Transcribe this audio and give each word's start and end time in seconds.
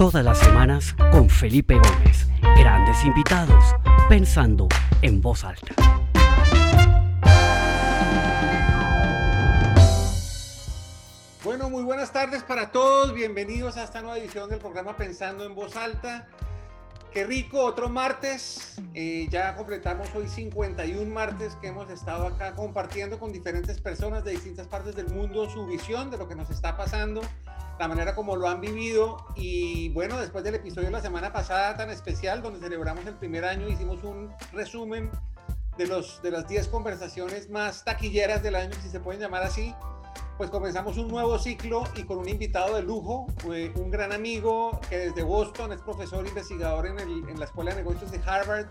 Todas 0.00 0.24
las 0.24 0.38
semanas 0.38 0.94
con 1.12 1.28
Felipe 1.28 1.74
Gómez. 1.74 2.26
Grandes 2.56 3.04
invitados, 3.04 3.62
pensando 4.08 4.66
en 5.02 5.20
voz 5.20 5.44
alta. 5.44 5.74
Bueno, 11.44 11.68
muy 11.68 11.82
buenas 11.82 12.10
tardes 12.14 12.42
para 12.42 12.72
todos. 12.72 13.12
Bienvenidos 13.12 13.76
a 13.76 13.84
esta 13.84 14.00
nueva 14.00 14.16
edición 14.16 14.48
del 14.48 14.58
programa 14.58 14.96
Pensando 14.96 15.44
en 15.44 15.54
voz 15.54 15.76
alta. 15.76 16.26
Qué 17.12 17.24
rico, 17.24 17.62
otro 17.62 17.90
martes. 17.90 18.76
Eh, 18.94 19.28
ya 19.30 19.54
completamos 19.54 20.08
hoy 20.14 20.28
51 20.28 21.12
martes 21.12 21.56
que 21.56 21.66
hemos 21.66 21.90
estado 21.90 22.26
acá 22.26 22.54
compartiendo 22.54 23.18
con 23.18 23.32
diferentes 23.32 23.78
personas 23.82 24.24
de 24.24 24.30
distintas 24.30 24.66
partes 24.66 24.96
del 24.96 25.08
mundo 25.08 25.50
su 25.50 25.66
visión 25.66 26.10
de 26.10 26.16
lo 26.16 26.26
que 26.26 26.36
nos 26.36 26.48
está 26.48 26.78
pasando, 26.78 27.20
la 27.80 27.88
manera 27.88 28.14
como 28.14 28.36
lo 28.36 28.46
han 28.46 28.60
vivido. 28.60 29.24
Y 29.34 29.88
bueno, 29.88 30.18
después 30.18 30.44
del 30.44 30.54
episodio 30.54 30.88
de 30.88 30.92
la 30.92 31.00
semana 31.00 31.32
pasada 31.32 31.78
tan 31.78 31.88
especial, 31.88 32.42
donde 32.42 32.60
celebramos 32.60 33.06
el 33.06 33.14
primer 33.14 33.46
año, 33.46 33.68
hicimos 33.68 34.04
un 34.04 34.30
resumen 34.52 35.10
de, 35.78 35.86
los, 35.86 36.20
de 36.20 36.30
las 36.30 36.46
10 36.46 36.68
conversaciones 36.68 37.48
más 37.48 37.82
taquilleras 37.82 38.42
del 38.42 38.56
año, 38.56 38.72
si 38.82 38.90
se 38.90 39.00
pueden 39.00 39.20
llamar 39.20 39.42
así 39.42 39.74
pues 40.36 40.50
comenzamos 40.50 40.96
un 40.96 41.08
nuevo 41.08 41.38
ciclo 41.38 41.84
y 41.96 42.04
con 42.04 42.16
un 42.16 42.26
invitado 42.26 42.74
de 42.74 42.82
lujo, 42.82 43.26
eh, 43.52 43.70
un 43.76 43.90
gran 43.90 44.10
amigo 44.10 44.80
que 44.88 44.96
desde 44.96 45.22
Boston 45.22 45.70
es 45.72 45.82
profesor 45.82 46.26
investigador 46.26 46.86
en, 46.86 46.98
el, 46.98 47.28
en 47.28 47.38
la 47.38 47.44
Escuela 47.44 47.72
de 47.72 47.82
Negocios 47.82 48.10
de 48.10 48.22
Harvard, 48.24 48.66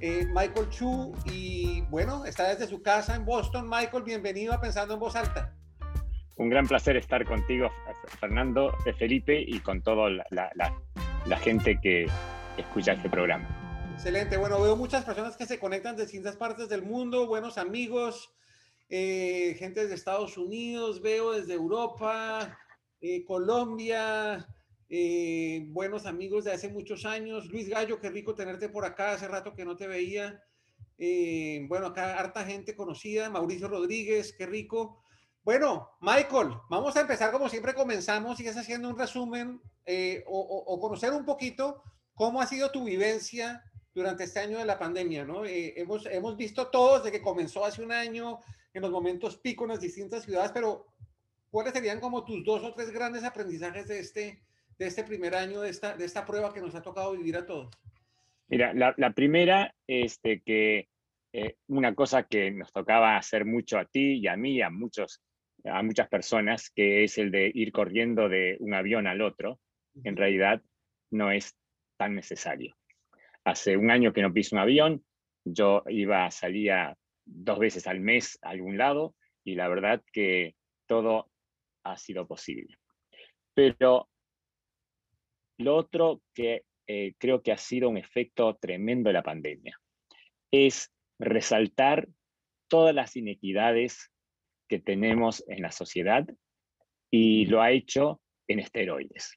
eh, 0.00 0.28
Michael 0.32 0.68
Chu, 0.70 1.12
y 1.24 1.80
bueno, 1.90 2.24
está 2.26 2.48
desde 2.48 2.68
su 2.68 2.80
casa 2.80 3.16
en 3.16 3.24
Boston. 3.24 3.68
Michael, 3.68 4.04
bienvenido 4.04 4.52
a 4.52 4.60
Pensando 4.60 4.94
en 4.94 5.00
Voz 5.00 5.16
Alta. 5.16 5.52
Un 6.40 6.48
gran 6.48 6.66
placer 6.66 6.96
estar 6.96 7.22
contigo, 7.26 7.68
Fernando, 8.18 8.74
Felipe 8.98 9.38
y 9.46 9.60
con 9.60 9.82
toda 9.82 10.08
la 10.08 11.36
gente 11.36 11.78
que 11.78 12.06
escucha 12.56 12.94
este 12.94 13.10
programa. 13.10 13.92
Excelente, 13.92 14.38
bueno, 14.38 14.58
veo 14.58 14.74
muchas 14.74 15.04
personas 15.04 15.36
que 15.36 15.44
se 15.44 15.58
conectan 15.58 15.96
de 15.96 16.04
distintas 16.04 16.36
partes 16.36 16.70
del 16.70 16.80
mundo, 16.80 17.26
buenos 17.26 17.58
amigos, 17.58 18.32
eh, 18.88 19.54
gente 19.58 19.86
de 19.86 19.94
Estados 19.94 20.38
Unidos, 20.38 21.02
veo 21.02 21.32
desde 21.32 21.52
Europa, 21.52 22.58
eh, 23.02 23.22
Colombia, 23.26 24.48
eh, 24.88 25.66
buenos 25.66 26.06
amigos 26.06 26.44
de 26.44 26.52
hace 26.52 26.70
muchos 26.70 27.04
años. 27.04 27.50
Luis 27.50 27.68
Gallo, 27.68 28.00
qué 28.00 28.08
rico 28.08 28.34
tenerte 28.34 28.70
por 28.70 28.86
acá, 28.86 29.12
hace 29.12 29.28
rato 29.28 29.54
que 29.54 29.66
no 29.66 29.76
te 29.76 29.86
veía. 29.86 30.42
bueno, 31.68 31.88
acá 31.88 32.18
harta 32.18 32.46
gente 32.46 32.74
conocida, 32.74 33.28
Mauricio 33.28 33.68
Rodríguez, 33.68 34.32
qué 34.32 34.46
rico. 34.46 34.99
Bueno, 35.42 35.90
Michael, 36.00 36.50
vamos 36.68 36.96
a 36.96 37.00
empezar 37.00 37.32
como 37.32 37.48
siempre 37.48 37.74
comenzamos 37.74 38.38
y 38.40 38.46
es 38.46 38.56
haciendo 38.56 38.88
un 38.88 38.98
resumen 38.98 39.60
o, 40.26 40.64
o, 40.66 40.80
conocer 40.80 41.12
un 41.12 41.24
poquito 41.24 41.82
cómo 42.14 42.40
ha 42.40 42.46
sido 42.46 42.70
tu 42.70 42.84
vivencia 42.84 43.64
durante 43.94 44.24
este 44.24 44.40
año 44.40 44.58
de 44.58 44.64
la 44.64 44.78
pandemia, 44.78 45.24
¿no? 45.24 45.42
hemos, 45.44 46.06
hemos 46.06 46.36
visto 46.36 46.68
todos 46.68 47.02
desde 47.02 47.18
que 47.18 47.24
comenzó 47.24 47.64
hace 47.64 47.82
un 47.82 47.90
año, 47.90 48.38
en 48.72 48.82
los 48.82 48.90
momentos 48.90 49.38
pico 49.38 49.64
en 49.64 49.70
las 49.70 49.80
distintas 49.80 50.24
ciudades, 50.24 50.52
pero 50.52 50.86
¿cuáles 51.50 51.72
serían 51.72 52.00
como 52.00 52.24
tus 52.24 52.44
dos 52.44 52.62
o 52.62 52.72
tres 52.72 52.90
grandes 52.90 53.24
aprendizajes 53.24 53.88
de 53.88 53.98
este, 53.98 54.42
de 54.78 54.86
este 54.86 55.04
primer 55.04 55.34
año, 55.34 55.60
de 55.62 55.70
esta, 55.70 55.96
de 55.96 56.04
esta 56.04 56.24
prueba 56.24 56.52
que 56.52 56.60
nos 56.60 56.74
ha 56.74 56.82
tocado 56.82 57.12
vivir 57.12 57.36
a 57.36 57.46
todos? 57.46 57.70
Mira, 58.48 58.72
la, 58.74 58.94
la 58.96 59.12
primera, 59.12 59.74
este, 59.86 60.42
que 60.42 60.88
eh, 61.32 61.56
una 61.68 61.94
cosa 61.94 62.24
que 62.24 62.50
nos 62.50 62.72
tocaba 62.72 63.16
hacer 63.16 63.44
mucho 63.44 63.78
a 63.78 63.84
ti 63.84 64.18
y 64.18 64.26
a 64.26 64.36
mí 64.36 64.54
y 64.54 64.62
a, 64.62 64.70
muchos, 64.70 65.20
a 65.64 65.82
muchas 65.82 66.08
personas, 66.08 66.70
que 66.70 67.04
es 67.04 67.18
el 67.18 67.30
de 67.30 67.50
ir 67.54 67.72
corriendo 67.72 68.28
de 68.28 68.56
un 68.60 68.74
avión 68.74 69.06
al 69.06 69.20
otro, 69.20 69.60
en 70.04 70.16
realidad 70.16 70.62
no 71.10 71.30
es 71.30 71.56
tan 71.96 72.14
necesario. 72.14 72.76
Hace 73.44 73.76
un 73.76 73.90
año 73.90 74.12
que 74.12 74.22
no 74.22 74.32
piso 74.32 74.56
un 74.56 74.62
avión, 74.62 75.04
yo 75.44 75.82
iba, 75.88 76.30
salía 76.30 76.96
dos 77.24 77.58
veces 77.58 77.86
al 77.86 78.00
mes 78.00 78.38
a 78.42 78.50
algún 78.50 78.76
lado 78.78 79.14
y 79.44 79.54
la 79.54 79.68
verdad 79.68 80.02
que 80.12 80.54
todo 80.86 81.30
ha 81.84 81.96
sido 81.96 82.26
posible. 82.26 82.76
Pero 83.54 84.08
lo 85.58 85.76
otro 85.76 86.22
que 86.34 86.64
eh, 86.86 87.14
creo 87.18 87.42
que 87.42 87.52
ha 87.52 87.56
sido 87.56 87.88
un 87.88 87.96
efecto 87.96 88.56
tremendo 88.56 89.08
de 89.08 89.14
la 89.14 89.22
pandemia 89.22 89.78
es 90.50 90.92
resaltar 91.18 92.08
todas 92.68 92.94
las 92.94 93.16
inequidades 93.16 94.10
que 94.70 94.78
tenemos 94.78 95.44
en 95.48 95.62
la 95.62 95.72
sociedad 95.72 96.26
y 97.10 97.46
lo 97.46 97.60
ha 97.60 97.72
hecho 97.72 98.20
en 98.48 98.60
esteroides. 98.60 99.36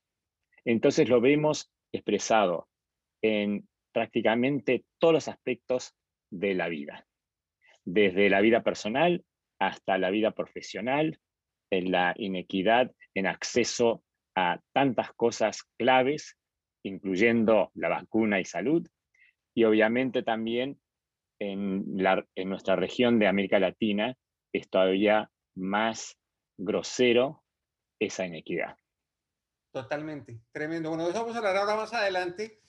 Entonces 0.63 1.09
lo 1.09 1.19
vemos 1.19 1.71
expresado 1.91 2.69
en 3.21 3.67
prácticamente 3.91 4.85
todos 4.99 5.13
los 5.13 5.27
aspectos 5.27 5.95
de 6.29 6.53
la 6.53 6.69
vida 6.69 7.05
desde 7.85 8.29
la 8.29 8.41
vida 8.41 8.63
personal 8.63 9.23
hasta 9.59 9.97
la 9.97 10.09
vida 10.09 10.31
profesional, 10.31 11.19
en 11.71 11.91
la 11.91 12.13
inequidad 12.17 12.91
en 13.13 13.27
acceso 13.27 14.03
a 14.35 14.59
tantas 14.73 15.13
cosas 15.13 15.63
claves, 15.77 16.37
incluyendo 16.83 17.71
la 17.75 17.89
vacuna 17.89 18.39
y 18.39 18.45
salud, 18.45 18.87
y 19.55 19.63
obviamente 19.63 20.23
también 20.23 20.79
en, 21.39 21.83
la, 21.95 22.25
en 22.35 22.49
nuestra 22.49 22.75
región 22.75 23.19
de 23.19 23.27
América 23.27 23.59
Latina 23.59 24.15
es 24.53 24.69
todavía 24.69 25.29
más 25.55 26.17
grosero 26.57 27.43
esa 27.99 28.25
inequidad. 28.25 28.77
Totalmente, 29.71 30.39
tremendo. 30.51 30.89
Bueno, 30.89 31.09
eso 31.09 31.19
vamos 31.19 31.35
a 31.35 31.39
hablar 31.39 31.57
ahora 31.57 31.75
más 31.75 31.93
adelante. 31.93 32.59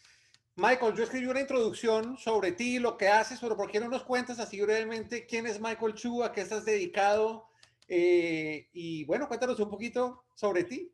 Michael, 0.56 0.94
yo 0.94 1.04
escribí 1.04 1.26
una 1.26 1.40
introducción 1.40 2.16
sobre 2.16 2.52
ti, 2.52 2.78
lo 2.78 2.96
que 2.96 3.08
haces, 3.08 3.40
pero 3.40 3.56
¿por 3.56 3.70
qué 3.70 3.80
no 3.80 3.88
nos 3.88 4.04
cuentas 4.04 4.38
así 4.38 4.60
brevemente 4.60 5.26
quién 5.26 5.46
es 5.46 5.60
Michael 5.60 5.94
Chu, 5.94 6.22
a 6.22 6.32
qué 6.32 6.40
estás 6.40 6.64
dedicado? 6.64 7.48
Eh, 7.88 8.68
y 8.72 9.04
bueno, 9.04 9.28
cuéntanos 9.28 9.58
un 9.60 9.68
poquito 9.68 10.24
sobre 10.34 10.64
ti. 10.64 10.90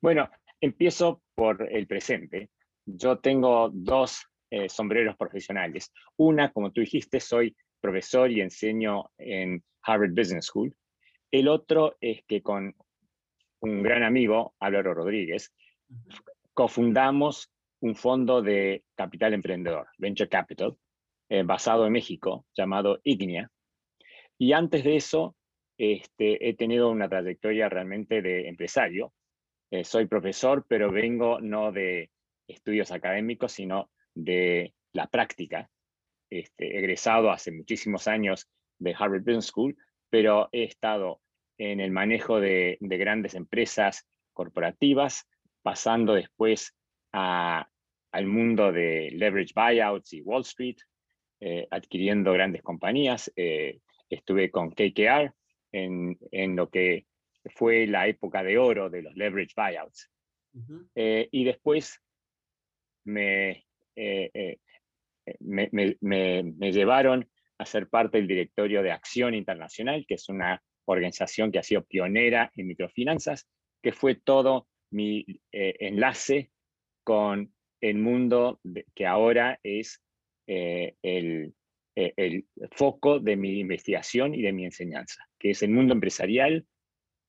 Bueno, 0.00 0.30
empiezo 0.60 1.22
por 1.34 1.70
el 1.70 1.86
presente. 1.86 2.50
Yo 2.86 3.18
tengo 3.18 3.70
dos 3.72 4.24
eh, 4.50 4.68
sombreros 4.68 5.16
profesionales. 5.16 5.92
Una, 6.16 6.52
como 6.52 6.70
tú 6.70 6.80
dijiste, 6.80 7.20
soy 7.20 7.56
profesor 7.84 8.30
y 8.30 8.40
enseño 8.40 9.10
en 9.18 9.62
Harvard 9.82 10.14
Business 10.14 10.46
School. 10.46 10.74
El 11.30 11.48
otro 11.48 11.98
es 12.00 12.24
que 12.26 12.40
con 12.40 12.74
un 13.60 13.82
gran 13.82 14.02
amigo, 14.02 14.54
Álvaro 14.58 14.94
Rodríguez, 14.94 15.52
cofundamos 16.54 17.52
un 17.80 17.94
fondo 17.94 18.40
de 18.40 18.84
capital 18.94 19.34
emprendedor, 19.34 19.88
Venture 19.98 20.30
Capital, 20.30 20.78
eh, 21.28 21.42
basado 21.42 21.86
en 21.86 21.92
México, 21.92 22.46
llamado 22.56 23.00
Ignea. 23.04 23.50
Y 24.38 24.54
antes 24.54 24.82
de 24.82 24.96
eso, 24.96 25.36
este, 25.76 26.48
he 26.48 26.54
tenido 26.54 26.88
una 26.88 27.10
trayectoria 27.10 27.68
realmente 27.68 28.22
de 28.22 28.48
empresario. 28.48 29.12
Eh, 29.70 29.84
soy 29.84 30.06
profesor, 30.06 30.64
pero 30.66 30.90
vengo 30.90 31.38
no 31.38 31.70
de 31.70 32.10
estudios 32.48 32.92
académicos, 32.92 33.52
sino 33.52 33.90
de 34.14 34.72
la 34.94 35.06
práctica. 35.06 35.68
Este, 36.30 36.78
egresado 36.78 37.30
hace 37.30 37.52
muchísimos 37.52 38.08
años 38.08 38.48
de 38.78 38.94
Harvard 38.98 39.22
Business 39.22 39.46
School, 39.46 39.76
pero 40.10 40.48
he 40.52 40.64
estado 40.64 41.20
en 41.58 41.80
el 41.80 41.90
manejo 41.90 42.40
de, 42.40 42.76
de 42.80 42.96
grandes 42.96 43.34
empresas 43.34 44.06
corporativas, 44.32 45.28
pasando 45.62 46.14
después 46.14 46.74
a 47.12 47.68
al 48.14 48.26
mundo 48.28 48.70
de 48.70 49.10
leverage 49.10 49.52
buyouts 49.56 50.12
y 50.12 50.22
Wall 50.22 50.42
Street, 50.42 50.76
eh, 51.40 51.66
adquiriendo 51.68 52.32
grandes 52.32 52.62
compañías. 52.62 53.30
Eh, 53.34 53.80
estuve 54.08 54.52
con 54.52 54.70
KKR 54.70 55.34
en, 55.72 56.16
en, 56.30 56.54
lo 56.54 56.70
que 56.70 57.06
fue 57.56 57.88
la 57.88 58.06
época 58.06 58.44
de 58.44 58.56
oro 58.56 58.88
de 58.88 59.02
los 59.02 59.16
leverage 59.16 59.54
buyouts. 59.56 60.12
Eh, 60.94 61.28
y 61.32 61.42
después 61.42 62.00
me, 63.02 63.66
me, 65.40 66.72
llevaron 66.72 67.28
a 67.58 67.66
ser 67.66 67.88
parte 67.88 68.18
del 68.18 68.26
directorio 68.26 68.82
de 68.82 68.92
Acción 68.92 69.34
Internacional, 69.34 70.04
que 70.06 70.14
es 70.14 70.28
una 70.28 70.62
organización 70.86 71.50
que 71.50 71.58
ha 71.58 71.62
sido 71.62 71.84
pionera 71.84 72.50
en 72.56 72.66
microfinanzas, 72.66 73.48
que 73.82 73.92
fue 73.92 74.16
todo 74.16 74.68
mi 74.90 75.24
enlace 75.52 76.50
con 77.04 77.54
el 77.80 77.98
mundo 77.98 78.60
que 78.94 79.06
ahora 79.06 79.58
es 79.62 80.02
eh, 80.46 80.96
el, 81.02 81.54
eh, 81.96 82.12
el, 82.16 82.46
foco 82.72 83.20
de 83.20 83.36
mi 83.36 83.60
investigación 83.60 84.34
y 84.34 84.42
de 84.42 84.52
mi 84.52 84.64
enseñanza, 84.64 85.22
que 85.38 85.50
es 85.50 85.62
el 85.62 85.70
mundo 85.70 85.94
empresarial, 85.94 86.66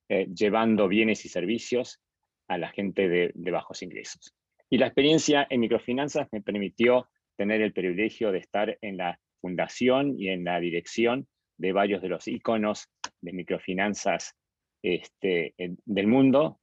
eh, 0.09 0.27
llevando 0.33 0.87
bienes 0.87 1.25
y 1.25 1.29
servicios 1.29 2.01
a 2.47 2.57
la 2.57 2.69
gente 2.69 3.07
de, 3.07 3.51
bajos 3.51 3.81
ingresos. 3.83 4.35
Y 4.69 4.77
la 4.77 4.87
experiencia 4.87 5.45
en 5.49 5.61
microfinanzas 5.61 6.27
me 6.31 6.41
permitió 6.41 7.09
tener 7.35 7.61
el 7.61 7.73
privilegio 7.73 8.31
de 8.31 8.39
estar 8.39 8.77
en 8.81 8.97
la 8.97 9.19
fundación 9.41 10.19
y 10.19 10.29
en 10.29 10.43
la 10.43 10.59
dirección 10.59 11.27
de 11.57 11.71
varios 11.71 12.01
de 12.01 12.09
los 12.09 12.27
iconos 12.27 12.89
de 13.21 13.33
microfinanzas 13.33 14.35
este, 14.83 15.53
del 15.57 16.07
mundo, 16.07 16.59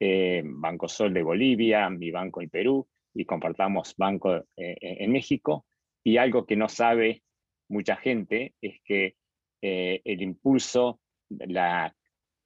eh, 0.00 0.42
Banco 0.44 0.88
Sol 0.88 1.14
de 1.14 1.22
Bolivia, 1.22 1.88
mi 1.90 2.10
banco 2.10 2.42
en 2.42 2.50
Perú, 2.50 2.86
y 3.14 3.24
compartamos 3.24 3.94
banco 3.96 4.36
eh, 4.56 4.76
en 4.80 5.12
México. 5.12 5.66
Y 6.04 6.16
algo 6.16 6.46
que 6.46 6.56
no 6.56 6.68
sabe 6.68 7.22
mucha 7.68 7.96
gente 7.96 8.54
es 8.60 8.80
que 8.84 9.16
el 9.62 10.20
impulso, 10.20 11.00
la 11.30 11.96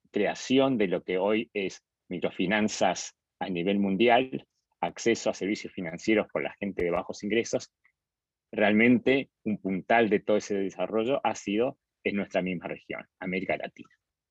creación 0.09 0.77
de 0.77 0.87
lo 0.87 1.03
que 1.03 1.17
hoy 1.17 1.49
es 1.53 1.83
microfinanzas 2.07 3.13
a 3.39 3.49
nivel 3.49 3.79
mundial, 3.79 4.45
acceso 4.81 5.29
a 5.29 5.33
servicios 5.33 5.73
financieros 5.73 6.27
por 6.31 6.43
la 6.43 6.55
gente 6.59 6.83
de 6.83 6.91
bajos 6.91 7.23
ingresos, 7.23 7.71
realmente 8.51 9.29
un 9.43 9.59
puntal 9.59 10.09
de 10.09 10.19
todo 10.19 10.37
ese 10.37 10.55
desarrollo 10.55 11.21
ha 11.23 11.35
sido 11.35 11.77
en 12.03 12.15
nuestra 12.15 12.41
misma 12.41 12.67
región, 12.67 13.05
América 13.19 13.57
Latina. 13.57 13.89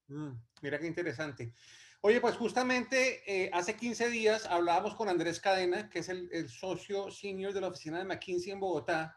Mm, 0.08 0.32
mira 0.62 0.78
qué 0.78 0.86
interesante. 0.86 1.52
Oye, 2.00 2.20
pues 2.20 2.36
justamente 2.36 3.22
eh, 3.26 3.50
hace 3.52 3.74
15 3.74 4.08
días 4.08 4.46
hablábamos 4.46 4.94
con 4.94 5.08
Andrés 5.08 5.40
Cadena, 5.40 5.90
que 5.90 5.98
es 5.98 6.08
el, 6.08 6.48
socio 6.48 7.10
senior 7.10 7.52
de 7.52 7.60
la 7.60 7.68
oficina 7.68 7.98
de 7.98 8.04
McKinsey 8.04 8.52
en 8.52 8.60
Bogotá, 8.60 9.16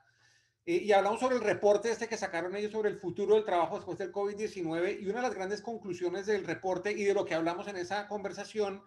eh, 0.66 0.78
y 0.78 0.92
hablamos 0.92 1.20
sobre 1.20 1.36
el 1.36 1.44
reporte 1.44 1.92
este 1.92 2.08
que 2.08 2.18
sacaron 2.18 2.56
ellos 2.56 2.72
sobre 2.72 2.90
el 2.90 2.98
futuro 2.98 3.36
del 3.36 3.46
trabajo 3.46 3.76
después 3.76 4.00
del 4.00 4.12
COVID-19, 4.12 5.00
y 5.00 5.06
una 5.06 5.18
de 5.18 5.28
las 5.28 5.36
grandes 5.36 5.62
conclusiones 5.62 6.26
del 6.26 6.44
reporte 6.44 6.92
y 6.92 7.04
de 7.04 7.14
lo 7.14 7.24
que 7.24 7.36
hablamos 7.36 7.68
en 7.68 7.78
esa 7.78 8.08
conversación 8.08 8.82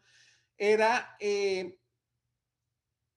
era 0.59 1.17
eh, 1.21 1.79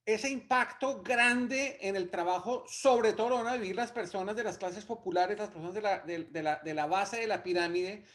ese 0.07 0.29
impacto 0.29 1.01
grande 1.03 1.77
en 1.81 1.97
el 1.97 2.09
trabajo, 2.09 2.63
sobre 2.65 3.11
todo 3.11 3.29
lo 3.29 3.43
van 3.43 3.47
a 3.47 3.57
vivir 3.57 3.75
las 3.75 3.91
personas 3.91 4.37
de 4.37 4.43
las 4.45 4.57
clases 4.57 4.85
populares, 4.85 5.37
las 5.37 5.49
personas 5.49 5.73
de 5.73 5.81
la, 5.81 5.99
de, 5.99 6.41
la, 6.41 6.61
de 6.63 6.73
la 6.73 6.85
base 6.85 7.17
de 7.17 7.27
la 7.27 7.43
pirámide, 7.43 8.05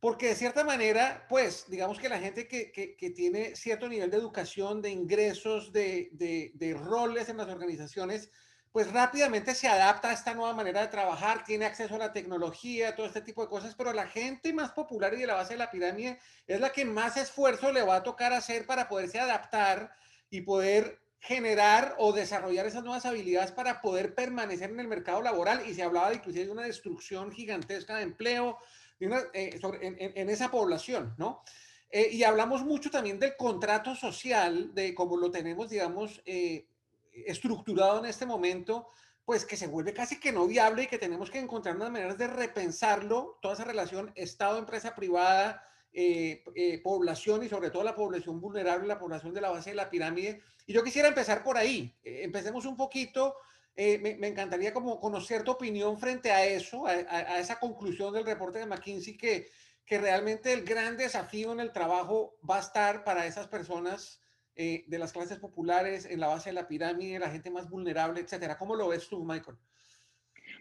porque 0.00 0.30
de 0.30 0.34
cierta 0.34 0.64
manera, 0.64 1.26
pues, 1.28 1.66
digamos 1.68 2.00
que 2.00 2.08
la 2.08 2.18
gente 2.18 2.48
que, 2.48 2.72
que, 2.72 2.96
que 2.96 3.10
tiene 3.10 3.54
cierto 3.54 3.88
nivel 3.88 4.10
de 4.10 4.16
educación, 4.16 4.82
de 4.82 4.90
ingresos, 4.90 5.72
de, 5.72 6.10
de, 6.12 6.74
roles 6.74 7.28
en 7.28 7.36
las 7.36 7.48
organizaciones, 7.48 8.32
pues 8.72 8.92
rápidamente 8.92 9.54
se 9.54 9.68
adapta 9.68 10.10
a 10.10 10.14
esta 10.14 10.34
nueva 10.34 10.54
manera 10.54 10.80
de 10.80 10.88
trabajar, 10.88 11.44
tiene 11.44 11.66
acceso 11.66 11.94
a 11.94 11.98
la 11.98 12.12
tecnología, 12.12 12.96
todo 12.96 13.06
este 13.06 13.20
tipo 13.20 13.42
de 13.42 13.48
cosas, 13.48 13.76
pero 13.76 13.92
la 13.92 14.08
gente 14.08 14.52
más 14.52 14.72
popular 14.72 15.14
y 15.14 15.20
de 15.20 15.26
la 15.28 15.34
base 15.34 15.52
de 15.52 15.58
la 15.58 15.70
pirámide 15.70 16.18
es 16.48 16.58
la 16.60 16.72
que 16.72 16.84
más 16.84 17.16
esfuerzo 17.16 17.70
le 17.70 17.82
va 17.82 17.96
a 17.96 18.02
tocar 18.02 18.32
hacer 18.32 18.66
para 18.66 18.88
poderse 18.88 19.20
adaptar 19.20 19.92
y 20.30 20.40
poder 20.40 20.98
generar 21.20 21.96
o 21.98 22.12
desarrollar 22.12 22.66
esas 22.66 22.84
nuevas 22.84 23.04
habilidades 23.04 23.52
para 23.52 23.80
poder 23.80 24.14
permanecer 24.14 24.70
en 24.70 24.80
el 24.80 24.88
mercado 24.88 25.20
laboral 25.20 25.68
y 25.68 25.74
se 25.74 25.82
hablaba 25.82 26.10
de, 26.10 26.16
inclusive 26.16 26.46
de 26.46 26.52
una 26.52 26.62
destrucción 26.62 27.32
gigantesca 27.32 27.96
de 27.96 28.02
empleo 28.02 28.58
eh, 29.00 29.58
en, 29.62 30.30
esa 30.30 30.50
población, 30.50 31.14
¿no? 31.18 31.42
Eh, 31.90 32.10
y 32.12 32.24
hablamos 32.24 32.64
mucho 32.64 32.90
también 32.90 33.18
del 33.18 33.36
contrato 33.36 33.94
social, 33.94 34.74
de 34.74 34.94
cómo 34.94 35.16
lo 35.16 35.30
tenemos, 35.30 35.70
digamos, 35.70 36.20
eh, 36.26 36.66
estructurado 37.12 38.00
en 38.00 38.06
este 38.06 38.26
momento, 38.26 38.88
pues 39.24 39.44
que 39.44 39.56
se 39.56 39.66
vuelve 39.66 39.92
casi 39.92 40.18
que 40.20 40.32
no 40.32 40.46
viable 40.46 40.84
y 40.84 40.86
que 40.86 40.98
tenemos 40.98 41.30
que 41.30 41.38
encontrar 41.38 41.76
unas 41.76 41.90
maneras 41.90 42.18
de 42.18 42.26
repensarlo, 42.26 43.38
toda 43.40 43.54
esa 43.54 43.64
relación 43.64 44.12
Estado-empresa 44.14 44.94
privada, 44.94 45.64
eh, 45.92 46.44
eh, 46.54 46.80
población 46.82 47.42
y 47.42 47.48
sobre 47.48 47.70
todo 47.70 47.82
la 47.82 47.94
población 47.94 48.40
vulnerable, 48.40 48.86
la 48.86 48.98
población 48.98 49.32
de 49.32 49.40
la 49.40 49.50
base 49.50 49.70
de 49.70 49.76
la 49.76 49.90
pirámide. 49.90 50.42
Y 50.66 50.72
yo 50.72 50.84
quisiera 50.84 51.08
empezar 51.08 51.42
por 51.42 51.56
ahí. 51.56 51.96
Eh, 52.04 52.20
empecemos 52.22 52.66
un 52.66 52.76
poquito. 52.76 53.36
Me, 53.76 54.10
encantaría 54.26 54.74
como 54.74 54.98
conocer 54.98 55.44
tu 55.44 55.52
opinión 55.52 55.98
frente 55.98 56.32
a 56.32 56.44
eso, 56.44 56.84
a, 56.84 56.90
a, 56.90 57.38
esa 57.38 57.60
conclusión 57.60 58.12
del 58.12 58.26
reporte 58.26 58.58
de 58.58 58.66
McKinsey, 58.66 59.16
que, 59.16 59.50
que 59.86 59.98
realmente 59.98 60.52
el 60.52 60.64
gran 60.64 60.96
desafío 60.96 61.52
en 61.52 61.60
el 61.60 61.70
trabajo 61.70 62.36
va 62.48 62.56
a 62.56 62.60
estar 62.60 63.04
para 63.04 63.24
esas 63.24 63.46
personas 63.46 64.20
de 64.56 64.98
las 64.98 65.12
clases 65.12 65.38
populares, 65.38 66.06
en 66.06 66.18
la 66.18 66.26
base 66.26 66.50
de 66.50 66.54
la 66.54 66.66
pirámide, 66.66 67.20
la 67.20 67.30
gente 67.30 67.48
más 67.48 67.70
vulnerable, 67.70 68.20
etcétera. 68.20 68.58
¿Cómo 68.58 68.74
lo 68.74 68.88
ves 68.88 69.08
tú, 69.08 69.24
Michael? 69.24 69.56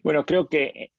Bueno, 0.03 0.23
creo 0.23 0.47
que 0.47 0.91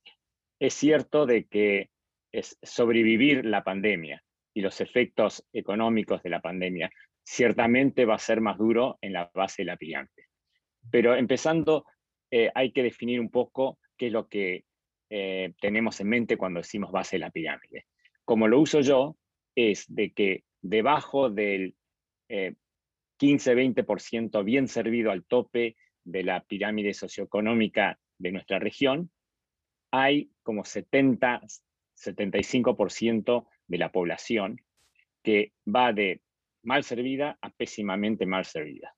es 0.58 0.74
cierto 0.74 1.24
de 1.24 1.46
que 1.46 1.90
es 2.32 2.58
sobrevivir 2.62 3.44
la 3.44 3.64
pandemia 3.64 4.22
y 4.54 4.60
los 4.60 4.80
efectos 4.80 5.44
económicos 5.52 6.22
de 6.22 6.30
la 6.30 6.40
pandemia, 6.40 6.90
ciertamente 7.24 8.04
va 8.04 8.14
a 8.14 8.18
ser 8.18 8.40
más 8.40 8.58
duro 8.58 8.98
en 9.00 9.12
la 9.12 9.30
base 9.34 9.62
de 9.62 9.66
la 9.66 9.76
pirámide. 9.76 10.28
Pero 10.90 11.14
empezando, 11.14 11.84
eh, 12.30 12.50
hay 12.54 12.72
que 12.72 12.82
definir 12.82 13.20
un 13.20 13.30
poco 13.30 13.78
qué 13.96 14.06
es 14.06 14.12
lo 14.12 14.28
que 14.28 14.64
eh, 15.10 15.52
tenemos 15.60 16.00
en 16.00 16.08
mente 16.08 16.36
cuando 16.36 16.60
decimos 16.60 16.90
base 16.90 17.16
de 17.16 17.20
la 17.20 17.30
pirámide. 17.30 17.86
Como 18.24 18.48
lo 18.48 18.60
uso 18.60 18.80
yo, 18.80 19.16
es 19.54 19.84
de 19.88 20.12
que 20.12 20.44
debajo 20.60 21.30
del 21.30 21.74
15-20% 22.28 24.40
eh, 24.40 24.44
bien 24.44 24.68
servido 24.68 25.10
al 25.10 25.24
tope 25.24 25.76
de 26.04 26.22
la 26.22 26.44
pirámide 26.44 26.94
socioeconómica 26.94 27.98
de 28.18 28.32
nuestra 28.32 28.58
región, 28.58 29.10
hay 29.90 30.30
como 30.42 30.64
70, 30.64 31.42
75% 31.98 33.46
de 33.66 33.78
la 33.78 33.90
población 33.90 34.60
que 35.22 35.52
va 35.66 35.92
de 35.92 36.20
mal 36.62 36.84
servida 36.84 37.38
a 37.40 37.50
pésimamente 37.50 38.26
mal 38.26 38.44
servida. 38.44 38.94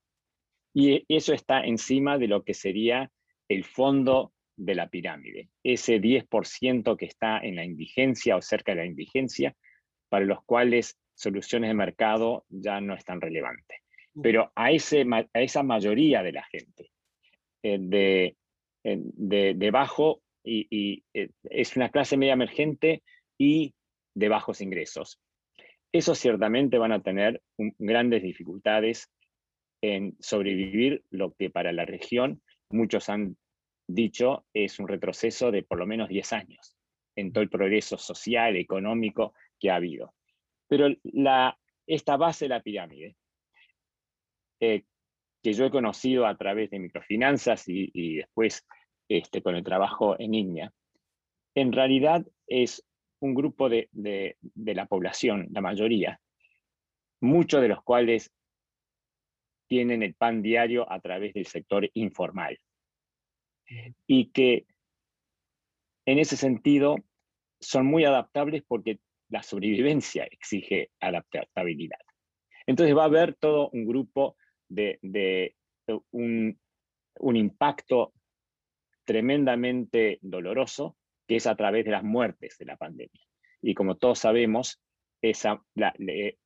Y 0.75 1.05
eso 1.09 1.33
está 1.33 1.65
encima 1.65 2.19
de 2.19 2.29
lo 2.29 2.45
que 2.45 2.55
sería 2.55 3.11
el 3.49 3.65
fondo 3.65 4.33
de 4.57 4.75
la 4.75 4.89
pirámide, 4.89 5.49
ese 5.65 6.01
10% 6.01 6.97
que 6.97 7.07
está 7.07 7.39
en 7.39 7.57
la 7.57 7.65
indigencia 7.65 8.37
o 8.37 8.43
cerca 8.43 8.73
de 8.73 8.83
la 8.83 8.87
indigencia, 8.87 9.57
para 10.09 10.25
los 10.25 10.45
cuales 10.45 10.99
soluciones 11.15 11.71
de 11.71 11.75
mercado 11.75 12.45
ya 12.49 12.81
no 12.81 12.95
están 12.95 13.21
relevantes. 13.21 13.79
Pero 14.23 14.53
a, 14.55 14.71
ese, 14.71 15.07
a 15.11 15.41
esa 15.41 15.63
mayoría 15.63 16.23
de 16.23 16.33
la 16.33 16.45
gente, 16.45 16.91
eh, 17.63 17.79
de, 17.81 18.37
eh, 18.85 18.99
de, 19.01 19.55
de 19.55 19.71
bajo 19.71 20.23
y, 20.45 21.05
eh, 21.15 21.31
es 21.45 21.77
una 21.77 21.91
clase 21.91 22.17
media 22.17 22.35
emergente 22.35 23.03
y 23.39 23.75
de 24.15 24.29
bajos 24.29 24.61
ingresos. 24.61 25.21
Esos 25.93 26.19
ciertamente 26.19 26.79
van 26.79 26.93
a 26.93 27.03
tener 27.03 27.43
grandes 27.79 28.23
dificultades 28.23 29.11
en 29.83 30.17
sobrevivir 30.21 31.05
lo 31.11 31.33
que 31.35 31.51
para 31.51 31.73
la 31.73 31.85
región 31.85 32.43
muchos 32.71 33.09
han 33.09 33.37
dicho 33.89 34.45
es 34.53 34.79
un 34.79 34.87
retroceso 34.87 35.51
de 35.51 35.63
por 35.63 35.79
lo 35.79 35.87
menos 35.87 36.09
10 36.09 36.33
años 36.33 36.77
en 37.17 37.33
todo 37.33 37.43
el 37.43 37.51
progreso 37.51 37.99
social, 37.99 38.57
económico 38.57 39.35
que 39.59 39.71
ha 39.71 39.77
habido. 39.77 40.15
Pero 40.69 40.89
esta 41.87 42.17
base 42.17 42.45
de 42.45 42.51
la 42.51 42.63
pirámide, 42.63 43.17
eh, 44.61 44.85
que 45.43 45.53
yo 45.53 45.67
he 45.67 45.71
conocido 45.71 46.27
a 46.27 46.37
través 46.37 46.71
de 46.71 46.79
microfinanzas 46.79 47.65
y 47.67 48.17
después 48.19 48.65
este, 49.11 49.43
con 49.43 49.57
el 49.57 49.65
trabajo 49.65 50.19
en 50.19 50.35
INEA, 50.35 50.73
en 51.57 51.73
realidad 51.73 52.25
es 52.47 52.87
un 53.19 53.35
grupo 53.35 53.69
de, 53.69 53.89
de, 53.93 54.75
la 54.75 54.87
población, 54.87 55.49
la 55.51 55.61
mayoría, 55.61 56.21
muchos 57.21 57.61
de 57.61 57.69
los 57.69 57.83
cuales 57.83 58.33
tienen 59.69 60.05
el 60.05 60.15
pan 60.15 60.43
diario 60.43 60.91
a 60.91 61.01
través 61.01 61.35
del 61.35 61.47
sector 61.47 61.91
informal. 61.95 62.59
Y 64.07 64.31
que 64.31 64.65
en 66.07 66.19
ese 66.19 66.37
sentido 66.37 66.97
son 67.61 67.87
muy 67.87 68.05
adaptables 68.05 68.63
porque 68.67 69.01
la 69.29 69.43
sobrevivencia 69.43 70.25
exige 70.31 70.91
adaptabilidad. 71.01 71.99
Entonces 72.67 72.97
va 72.97 73.03
a 73.03 73.07
haber 73.07 73.35
todo 73.35 73.71
un 73.71 73.87
grupo 73.87 74.37
de, 74.69 74.99
de 75.03 75.55
un, 76.13 76.59
un, 77.19 77.37
impacto 77.37 78.13
tremendamente 79.11 80.21
doloroso, 80.23 80.97
que 81.27 81.35
es 81.35 81.49
a 81.49 81.57
través 81.57 81.85
de 81.85 81.91
las 81.91 82.05
muertes 82.05 82.57
de 82.59 82.65
la 82.65 82.77
pandemia. 82.77 83.27
Y 83.61 83.75
como 83.75 83.97
todos 83.97 84.21
sabemos, 84.21 84.81
esa, 85.21 85.61
la, 85.75 85.93
eh, 85.99 86.37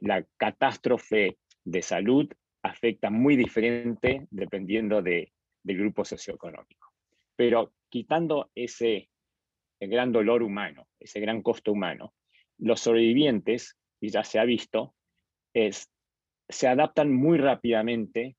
la 0.00 0.26
catástrofe 0.36 1.38
de 1.62 1.82
salud 1.82 2.28
afecta 2.64 3.08
muy 3.08 3.36
diferente 3.36 4.26
dependiendo 4.32 5.00
de, 5.00 5.32
del 5.62 5.78
grupo 5.78 6.04
socioeconómico. 6.04 6.88
Pero 7.36 7.72
quitando 7.88 8.50
ese 8.56 9.08
gran 9.78 10.10
dolor 10.10 10.42
humano, 10.42 10.88
ese 10.98 11.20
gran 11.20 11.40
costo 11.40 11.70
humano, 11.70 12.14
los 12.58 12.80
sobrevivientes, 12.80 13.78
y 14.00 14.08
ya 14.08 14.24
se 14.24 14.40
ha 14.40 14.44
visto, 14.44 14.96
es, 15.54 15.88
se 16.48 16.66
adaptan 16.66 17.12
muy 17.12 17.38
rápidamente 17.38 18.36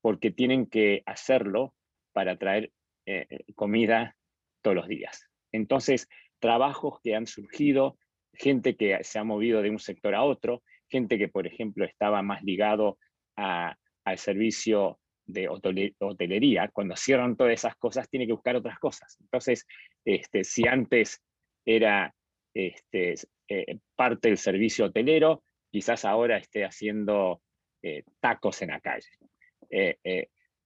porque 0.00 0.30
tienen 0.30 0.66
que 0.66 1.02
hacerlo 1.06 1.74
para 2.12 2.38
traer 2.38 2.70
eh, 3.06 3.26
comida 3.54 4.16
todos 4.62 4.76
los 4.76 4.88
días. 4.88 5.28
Entonces, 5.52 6.08
trabajos 6.38 7.00
que 7.02 7.14
han 7.14 7.26
surgido, 7.26 7.98
gente 8.32 8.76
que 8.76 8.98
se 9.04 9.18
ha 9.18 9.24
movido 9.24 9.62
de 9.62 9.70
un 9.70 9.78
sector 9.78 10.14
a 10.14 10.22
otro, 10.24 10.62
gente 10.88 11.18
que, 11.18 11.28
por 11.28 11.46
ejemplo, 11.46 11.84
estaba 11.84 12.22
más 12.22 12.42
ligado 12.42 12.98
al 13.36 14.18
servicio 14.18 14.98
de 15.26 15.48
hotelería, 15.48 16.68
cuando 16.68 16.96
cierran 16.96 17.36
todas 17.36 17.52
esas 17.54 17.76
cosas, 17.76 18.08
tiene 18.08 18.26
que 18.26 18.32
buscar 18.32 18.56
otras 18.56 18.78
cosas. 18.78 19.16
Entonces, 19.20 19.66
este, 20.04 20.44
si 20.44 20.66
antes 20.66 21.22
era 21.64 22.14
este, 22.54 23.14
eh, 23.48 23.78
parte 23.96 24.28
del 24.28 24.38
servicio 24.38 24.86
hotelero, 24.86 25.42
quizás 25.70 26.04
ahora 26.04 26.36
esté 26.36 26.64
haciendo 26.64 27.42
eh, 27.82 28.04
tacos 28.20 28.62
en 28.62 28.70
la 28.70 28.80
calle. 28.80 29.08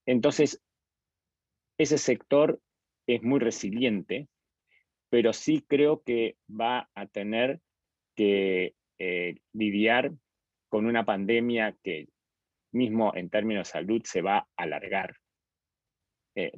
Entonces, 0.07 0.62
ese 1.78 1.99
sector 1.99 2.61
es 3.06 3.23
muy 3.23 3.40
resiliente, 3.40 4.28
pero 5.11 5.32
sí 5.32 5.64
creo 5.66 6.02
que 6.02 6.37
va 6.49 6.90
a 6.94 7.06
tener 7.06 7.61
que 8.14 8.75
lidiar 9.52 10.12
con 10.68 10.87
una 10.87 11.04
pandemia 11.04 11.76
que 11.85 12.08
mismo 12.73 13.14
en 13.14 13.30
términos 13.30 13.68
de 13.68 13.73
salud 13.73 14.02
se 14.04 14.23
va 14.23 14.38
a 14.38 14.49
alargar. 14.56 15.16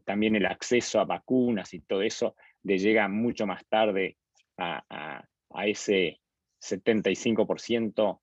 también 0.04 0.36
el 0.36 0.46
acceso 0.46 1.00
a 1.00 1.04
vacunas 1.04 1.72
y 1.74 1.80
todo 1.80 2.02
eso 2.02 2.34
le 2.62 2.78
llega 2.78 3.08
mucho 3.08 3.46
más 3.46 3.64
tarde 3.66 4.16
a, 4.58 5.24
ese 5.64 6.20
75% 6.62 8.20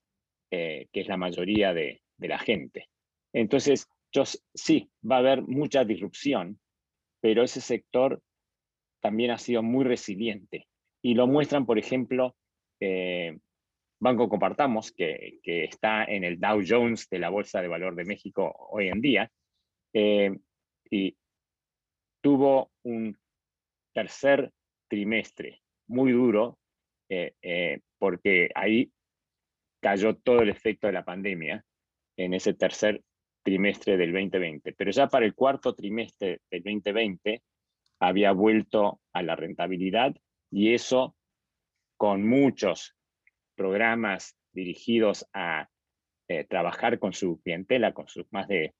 eh, 0.51 0.87
que 0.91 1.01
es 1.01 1.07
la 1.07 1.17
mayoría 1.17 1.73
de, 1.73 2.01
la 2.19 2.39
gente. 2.39 2.89
Entonces, 3.33 3.87
yo, 4.11 4.23
sí, 4.25 4.89
va 5.09 5.17
a 5.17 5.19
haber 5.19 5.41
mucha 5.43 5.83
disrupción, 5.83 6.59
pero 7.21 7.43
ese 7.43 7.61
sector 7.61 8.21
también 9.01 9.31
ha 9.31 9.37
sido 9.37 9.63
muy 9.63 9.85
resiliente. 9.85 10.67
Y 11.01 11.13
lo 11.13 11.27
muestran, 11.27 11.65
por 11.65 11.79
ejemplo, 11.79 12.35
eh, 12.79 13.37
Banco 13.99 14.29
Compartamos, 14.29 14.91
que, 14.91 15.39
está 15.43 16.03
en 16.03 16.23
el 16.23 16.39
Dow 16.39 16.61
Jones 16.67 17.07
de 17.09 17.19
la 17.19 17.29
Bolsa 17.29 17.61
de 17.61 17.67
Valor 17.67 17.95
de 17.95 18.05
México 18.05 18.53
hoy 18.71 18.89
en 18.89 19.01
día, 19.01 19.31
eh, 19.93 20.37
y 20.89 21.15
tuvo 22.21 22.71
un 22.83 23.17
tercer 23.93 24.51
trimestre 24.89 25.61
muy 25.87 26.11
duro, 26.11 26.59
eh, 27.09 27.79
porque 27.97 28.49
ahí 28.53 28.91
cayó 29.81 30.15
todo 30.15 30.41
el 30.41 30.49
efecto 30.49 30.87
de 30.87 30.93
la 30.93 31.05
pandemia 31.05 31.63
en 32.17 32.33
ese 32.33 32.53
tercer 32.53 33.01
trimestre 33.47 33.95
del 33.95 34.11
2020. 34.11 34.73
Pero 34.73 34.91
ya 34.91 35.07
para 35.07 35.25
el 35.25 35.33
cuarto 35.33 35.73
trimestre 35.73 36.41
del 36.51 36.63
2020 36.63 37.41
había 38.01 38.33
vuelto 38.33 38.99
a 39.13 39.23
la 39.23 39.37
rentabilidad 39.37 40.13
y 40.51 40.73
eso 40.73 41.15
con 41.95 42.27
muchos 42.27 42.93
programas 43.55 44.35
dirigidos 44.51 45.25
a 45.31 45.69
eh, 46.27 46.43
trabajar 46.43 46.99
con 46.99 47.13
su 47.13 47.39
clientela, 47.41 47.93
con 47.93 48.09
sus 48.09 48.25
más 48.33 48.49
de 48.49 48.73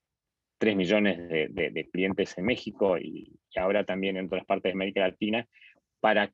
3 0.58 0.76
millones 0.76 1.18
de, 1.30 1.90
clientes 1.90 2.38
en 2.38 2.44
México 2.44 2.98
y, 2.98 3.40
y, 3.50 3.60
ahora 3.60 3.86
también 3.86 4.18
en 4.18 4.26
otras 4.26 4.44
partes 4.44 4.72
de 4.72 4.74
América 4.74 5.00
Latina, 5.00 5.48
para 6.02 6.34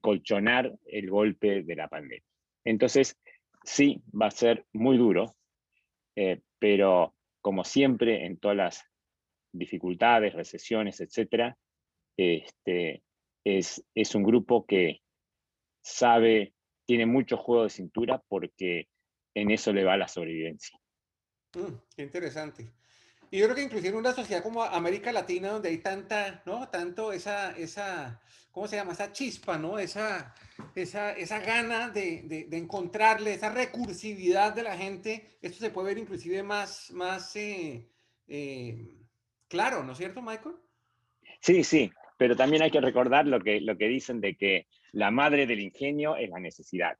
colchonar 0.00 0.72
el 0.86 1.10
golpe 1.10 1.62
de 1.62 1.76
la 1.76 1.88
pandemia. 1.88 2.24
Entonces, 2.64 3.18
sí, 3.62 4.00
va 4.18 4.28
a 4.28 4.30
ser 4.30 4.64
muy 4.72 4.96
duro, 4.96 5.34
eh, 6.16 6.40
pero 6.58 7.14
como 7.44 7.62
siempre 7.62 8.24
en 8.24 8.38
todas 8.38 8.56
las 8.56 8.84
dificultades, 9.52 10.32
recesiones, 10.32 10.98
etcétera, 11.02 11.58
este, 12.16 13.02
es, 13.44 13.84
es 13.94 14.14
un 14.14 14.22
grupo 14.22 14.64
que 14.64 15.02
sabe, 15.82 16.54
tiene 16.86 17.04
mucho 17.04 17.36
juego 17.36 17.64
de 17.64 17.68
cintura 17.68 18.22
porque 18.28 18.88
en 19.34 19.50
eso 19.50 19.74
le 19.74 19.84
va 19.84 19.98
la 19.98 20.08
sobrevivencia. 20.08 20.80
Mm, 21.54 21.74
qué 21.94 22.02
interesante. 22.02 22.72
Y 23.30 23.40
yo 23.40 23.44
creo 23.44 23.56
que 23.56 23.64
inclusive 23.64 23.90
en 23.90 23.96
una 23.96 24.14
sociedad 24.14 24.42
como 24.42 24.62
América 24.62 25.12
Latina, 25.12 25.50
donde 25.50 25.68
hay 25.68 25.78
tanta, 25.78 26.42
¿no? 26.46 26.70
Tanto 26.70 27.12
esa, 27.12 27.50
esa, 27.58 28.22
¿cómo 28.54 28.68
se 28.68 28.76
llama? 28.76 28.92
Esa 28.92 29.12
chispa, 29.12 29.58
¿no? 29.58 29.80
Esa, 29.80 30.32
esa, 30.76 31.12
esa 31.12 31.40
gana 31.40 31.90
de, 31.90 32.46
de, 32.48 32.56
encontrarle, 32.56 33.34
esa 33.34 33.52
recursividad 33.52 34.54
de 34.54 34.62
la 34.62 34.76
gente, 34.76 35.38
esto 35.42 35.58
se 35.58 35.70
puede 35.70 35.88
ver 35.88 35.98
inclusive 35.98 36.40
más, 36.44 36.92
más 36.92 37.34
eh, 37.34 37.90
eh, 38.28 38.86
claro, 39.48 39.82
¿no 39.82 39.92
es 39.92 39.98
cierto, 39.98 40.22
Michael? 40.22 40.54
Sí, 41.40 41.64
sí, 41.64 41.90
pero 42.16 42.36
también 42.36 42.62
hay 42.62 42.70
que 42.70 42.80
recordar 42.80 43.26
lo 43.26 43.40
que, 43.40 43.60
lo 43.60 43.76
que 43.76 43.88
dicen 43.88 44.20
de 44.20 44.36
que 44.36 44.68
la 44.92 45.10
madre 45.10 45.48
del 45.48 45.58
ingenio 45.58 46.16
es 46.16 46.30
la 46.30 46.38
necesidad. 46.38 46.96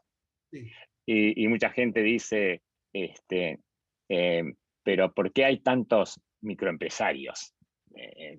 Y, 0.50 1.44
y, 1.44 1.49
mucha 1.49 1.70
gente 1.70 2.02
dice, 2.02 2.62
este, 2.92 3.61
eh, 4.08 4.42
pero 4.82 5.14
¿por 5.14 5.32
qué 5.32 5.44
hay 5.44 5.61
tantos 5.61 6.20
microempresarios? 6.40 7.52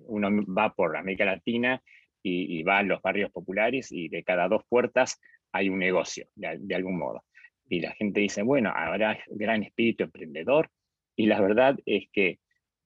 uno 0.08 0.28
va 0.54 0.74
por 0.74 0.98
América 0.98 1.24
Latina 1.24 1.82
y, 2.28 2.62
va 2.62 2.78
a 2.78 2.82
los 2.82 3.00
barrios 3.02 3.30
populares 3.30 3.92
y 3.92 4.08
de 4.08 4.24
cada 4.24 4.48
dos 4.48 4.62
puertas 4.68 5.20
hay 5.52 5.68
un 5.68 5.78
negocio, 5.78 6.26
de, 6.34 6.74
algún 6.74 6.98
modo. 6.98 7.24
Y 7.68 7.80
la 7.80 7.92
gente 7.92 8.20
dice, 8.20 8.42
bueno, 8.42 8.72
habrá 8.74 9.18
gran 9.28 9.62
espíritu 9.62 10.04
emprendedor. 10.04 10.70
Y 11.14 11.26
la 11.26 11.40
verdad 11.40 11.78
es 11.86 12.08
que, 12.12 12.38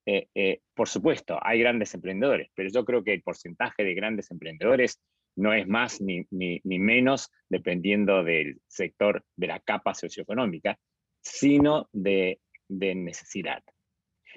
eh, 0.07 0.29
eh, 0.35 0.61
por 0.75 0.89
supuesto, 0.89 1.39
hay 1.43 1.61
grandes 1.61 1.95
emprendedores, 1.95 2.51
pero 2.55 2.69
yo 2.71 2.85
creo 2.85 3.03
que 3.03 3.15
el 3.15 3.23
porcentaje 3.23 3.83
de 3.83 3.95
grandes 3.95 4.31
emprendedores 4.31 5.01
no 5.37 5.53
es 5.53 5.67
más 5.67 6.01
ni, 6.01 6.27
ni, 6.31 6.61
ni 6.65 6.79
menos 6.79 7.31
dependiendo 7.49 8.23
del 8.23 8.61
sector 8.67 9.25
de 9.37 9.47
la 9.47 9.61
capa 9.61 9.95
socioeconómica, 9.95 10.79
sino 11.23 11.89
de, 11.93 12.41
de 12.69 12.95
necesidad. 12.95 13.63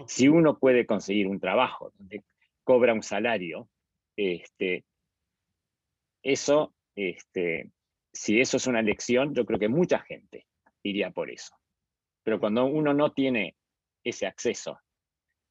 Si 0.08 0.28
uno 0.28 0.58
puede 0.58 0.86
conseguir 0.86 1.28
un 1.28 1.40
trabajo 1.40 1.92
donde 1.98 2.24
cobra 2.64 2.94
un 2.94 3.04
salario, 3.04 3.70
este, 4.16 4.86
eso, 6.24 6.74
este, 6.96 7.72
si 8.12 8.40
eso 8.40 8.58
es 8.58 8.68
una 8.68 8.82
lección, 8.82 9.36
yo 9.36 9.46
creo 9.46 9.60
que 9.60 9.70
mucha 9.70 10.00
gente 10.00 10.48
iría 10.82 11.12
por 11.12 11.30
eso. 11.30 11.56
Pero 12.24 12.40
cuando 12.40 12.66
uno 12.66 12.94
no 12.94 13.12
tiene 13.12 13.56
ese 14.04 14.26
acceso 14.26 14.80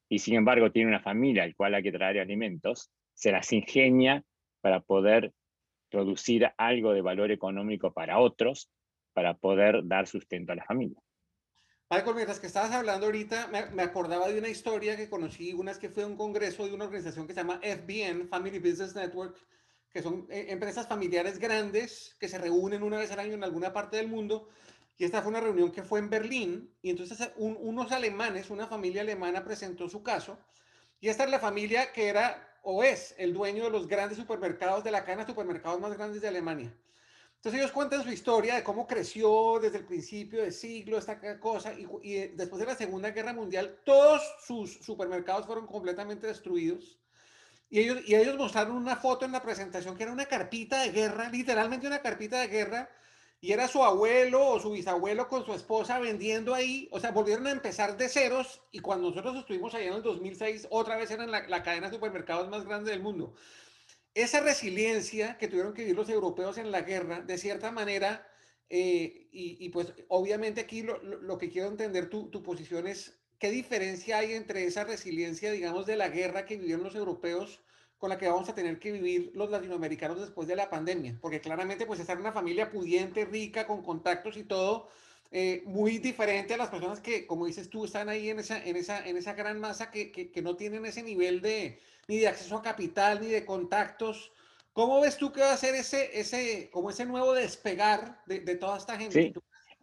y 0.09 0.19
sin 0.19 0.35
embargo 0.35 0.71
tiene 0.71 0.89
una 0.89 0.99
familia 0.99 1.43
al 1.43 1.55
cual 1.55 1.75
hay 1.75 1.83
que 1.83 1.91
traer 1.91 2.19
alimentos, 2.19 2.91
se 3.13 3.31
las 3.31 3.51
ingenia 3.53 4.23
para 4.61 4.81
poder 4.81 5.31
producir 5.89 6.51
algo 6.57 6.93
de 6.93 7.01
valor 7.01 7.31
económico 7.31 7.93
para 7.93 8.19
otros, 8.19 8.71
para 9.13 9.35
poder 9.35 9.81
dar 9.85 10.07
sustento 10.07 10.51
a 10.51 10.55
la 10.55 10.65
familia. 10.65 10.99
Michael, 11.89 12.15
mientras 12.15 12.39
que 12.39 12.47
estabas 12.47 12.71
hablando 12.71 13.05
ahorita, 13.05 13.49
me, 13.71 13.83
acordaba 13.83 14.27
de 14.27 14.39
una 14.39 14.49
historia 14.49 14.97
que 14.97 15.09
conocí, 15.09 15.53
una 15.53 15.71
vez 15.71 15.79
que 15.79 15.89
fue 15.89 16.03
a 16.03 16.07
un 16.07 16.17
congreso 16.17 16.65
de 16.65 16.73
una 16.73 16.85
organización 16.85 17.27
que 17.27 17.33
se 17.33 17.41
llama 17.41 17.59
FBN, 17.61 18.27
Family 18.27 18.57
Business 18.57 18.95
Network, 18.95 19.37
que 19.93 20.01
son 20.01 20.25
eh, 20.29 20.47
empresas 20.49 20.87
familiares 20.87 21.37
grandes 21.37 22.15
que 22.19 22.27
se 22.27 22.39
reúnen 22.39 22.81
una 22.81 22.97
vez 22.97 23.11
al 23.11 23.19
año 23.19 23.35
en 23.35 23.43
alguna 23.43 23.71
parte 23.71 23.97
del 23.97 24.07
mundo. 24.07 24.49
Y 24.97 25.05
esta 25.05 25.21
fue 25.21 25.29
una 25.29 25.39
reunión 25.39 25.71
que 25.71 25.83
fue 25.83 25.99
en 25.99 26.09
Berlín. 26.09 26.73
Y 26.81 26.89
entonces 26.89 27.31
unos 27.37 27.91
alemanes, 27.91 28.49
una 28.49 28.67
familia 28.67 29.01
alemana 29.01 29.43
presentó 29.43 29.87
su 29.87 30.01
caso. 30.01 30.37
Y 30.99 31.09
esta 31.09 31.25
es 31.25 31.29
la 31.29 31.39
familia 31.39 31.91
que 31.93 32.07
era 32.07 32.49
o 32.63 32.83
es 32.83 33.13
el 33.17 33.33
dueño 33.33 33.65
de 33.65 33.69
los 33.69 33.87
grandes 33.87 34.17
supermercados 34.17 34.83
de 34.83 34.91
la 34.91 35.03
cadena 35.03 35.25
de 35.25 35.31
supermercados 35.31 35.79
más 35.79 35.95
grandes 35.95 36.21
de 36.21 36.27
Alemania. 36.27 36.75
Entonces 37.35 37.59
ellos 37.59 37.73
cuentan 37.73 38.03
su 38.03 38.09
historia 38.09 38.55
de 38.55 38.63
cómo 38.63 38.87
creció 38.87 39.59
desde 39.61 39.79
el 39.79 39.85
principio 39.85 40.41
del 40.41 40.53
siglo 40.53 40.97
esta 40.97 41.19
cosa 41.39 41.73
y 41.73 42.27
después 42.29 42.61
de 42.61 42.65
la 42.65 42.75
Segunda 42.75 43.11
Guerra 43.11 43.33
Mundial 43.33 43.81
todos 43.83 44.21
sus 44.47 44.75
supermercados 44.77 45.45
fueron 45.45 45.67
completamente 45.67 46.25
destruidos 46.25 46.97
y 47.73 47.79
ellos, 47.79 48.01
y 48.05 48.13
ellos 48.13 48.37
mostraron 48.37 48.75
una 48.75 48.97
foto 48.97 49.25
en 49.25 49.31
la 49.31 49.41
presentación 49.41 49.97
que 49.97 50.03
era 50.03 50.11
una 50.11 50.27
carpita 50.27 50.83
de 50.83 50.91
guerra, 50.91 51.29
literalmente 51.29 51.87
una 51.87 52.03
carpita 52.03 52.39
de 52.39 52.47
guerra, 52.47 52.87
y 53.41 53.51
era 53.51 53.67
su 53.67 53.83
abuelo 53.83 54.45
o 54.45 54.59
su 54.59 54.73
bisabuelo 54.73 55.27
con 55.27 55.43
su 55.43 55.55
esposa 55.55 55.97
vendiendo 55.97 56.53
ahí, 56.53 56.87
o 56.91 56.99
sea, 56.99 57.09
volvieron 57.09 57.47
a 57.47 57.51
empezar 57.51 57.97
de 57.97 58.09
ceros 58.09 58.61
y 58.71 58.77
cuando 58.77 59.09
nosotros 59.09 59.37
estuvimos 59.37 59.73
allá 59.73 59.87
en 59.87 59.93
el 59.93 60.03
2006, 60.03 60.67
otra 60.69 60.97
vez 60.97 61.09
eran 61.09 61.31
la, 61.31 61.47
la 61.47 61.63
cadena 61.63 61.87
de 61.87 61.95
supermercados 61.95 62.47
más 62.47 62.63
grande 62.63 62.91
del 62.91 63.01
mundo. 63.01 63.33
Esa 64.13 64.41
resiliencia 64.41 65.39
que 65.39 65.47
tuvieron 65.47 65.73
que 65.73 65.81
vivir 65.81 65.95
los 65.95 66.09
europeos 66.09 66.59
en 66.59 66.69
la 66.69 66.81
guerra, 66.81 67.21
de 67.21 67.39
cierta 67.39 67.71
manera, 67.71 68.27
eh, 68.69 69.29
y, 69.31 69.65
y, 69.65 69.69
pues 69.69 69.95
obviamente 70.09 70.61
aquí 70.61 70.83
lo, 70.83 71.01
lo, 71.01 71.39
que 71.39 71.49
quiero 71.49 71.69
entender 71.69 72.07
tu, 72.07 72.29
tu 72.29 72.43
posición 72.43 72.85
es 72.85 73.19
¿qué 73.39 73.49
diferencia 73.51 74.17
hay 74.19 74.33
entre 74.33 74.65
esa 74.65 74.83
resiliencia, 74.83 75.51
digamos, 75.51 75.85
de 75.85 75.95
la 75.95 76.09
guerra 76.09 76.45
que 76.45 76.57
vivieron 76.57 76.83
los 76.83 76.95
europeos 76.95 77.61
con 77.97 78.09
la 78.09 78.17
que 78.17 78.27
vamos 78.27 78.49
a 78.49 78.55
tener 78.55 78.79
que 78.79 78.91
vivir 78.91 79.31
los 79.33 79.49
latinoamericanos 79.49 80.19
después 80.19 80.47
de 80.47 80.55
la 80.55 80.69
pandemia? 80.69 81.17
Porque 81.21 81.39
claramente, 81.39 81.85
pues, 81.85 81.99
estar 81.99 82.15
en 82.15 82.21
una 82.21 82.31
familia 82.31 82.69
pudiente, 82.69 83.25
rica, 83.25 83.65
con 83.67 83.81
contactos 83.81 84.37
y 84.37 84.43
todo, 84.43 84.89
eh, 85.31 85.63
muy 85.65 85.97
diferente 85.97 86.53
a 86.53 86.57
las 86.57 86.69
personas 86.69 86.99
que, 86.99 87.25
como 87.25 87.47
dices 87.47 87.69
tú, 87.69 87.85
están 87.85 88.07
ahí 88.07 88.29
en 88.29 88.39
esa, 88.39 88.63
en 88.63 88.75
esa, 88.75 89.07
en 89.07 89.17
esa 89.17 89.33
gran 89.33 89.59
masa 89.59 89.89
que, 89.89 90.11
que, 90.11 90.31
que 90.31 90.41
no 90.41 90.55
tienen 90.55 90.85
ese 90.85 91.01
nivel 91.01 91.41
de, 91.41 91.79
ni 92.07 92.19
de 92.19 92.27
acceso 92.27 92.57
a 92.57 92.61
capital, 92.61 93.19
ni 93.19 93.27
de 93.27 93.43
contactos. 93.43 94.31
¿Cómo 94.73 95.01
ves 95.01 95.17
tú 95.17 95.31
que 95.31 95.41
va 95.41 95.53
a 95.53 95.57
ser 95.57 95.75
ese, 95.75 96.19
ese, 96.19 96.69
como 96.71 96.89
ese 96.89 97.05
nuevo 97.05 97.33
despegar 97.33 98.21
de, 98.25 98.41
de 98.41 98.55
toda 98.55 98.77
esta 98.77 98.97
gente? 98.97 99.13
Sí, 99.13 99.33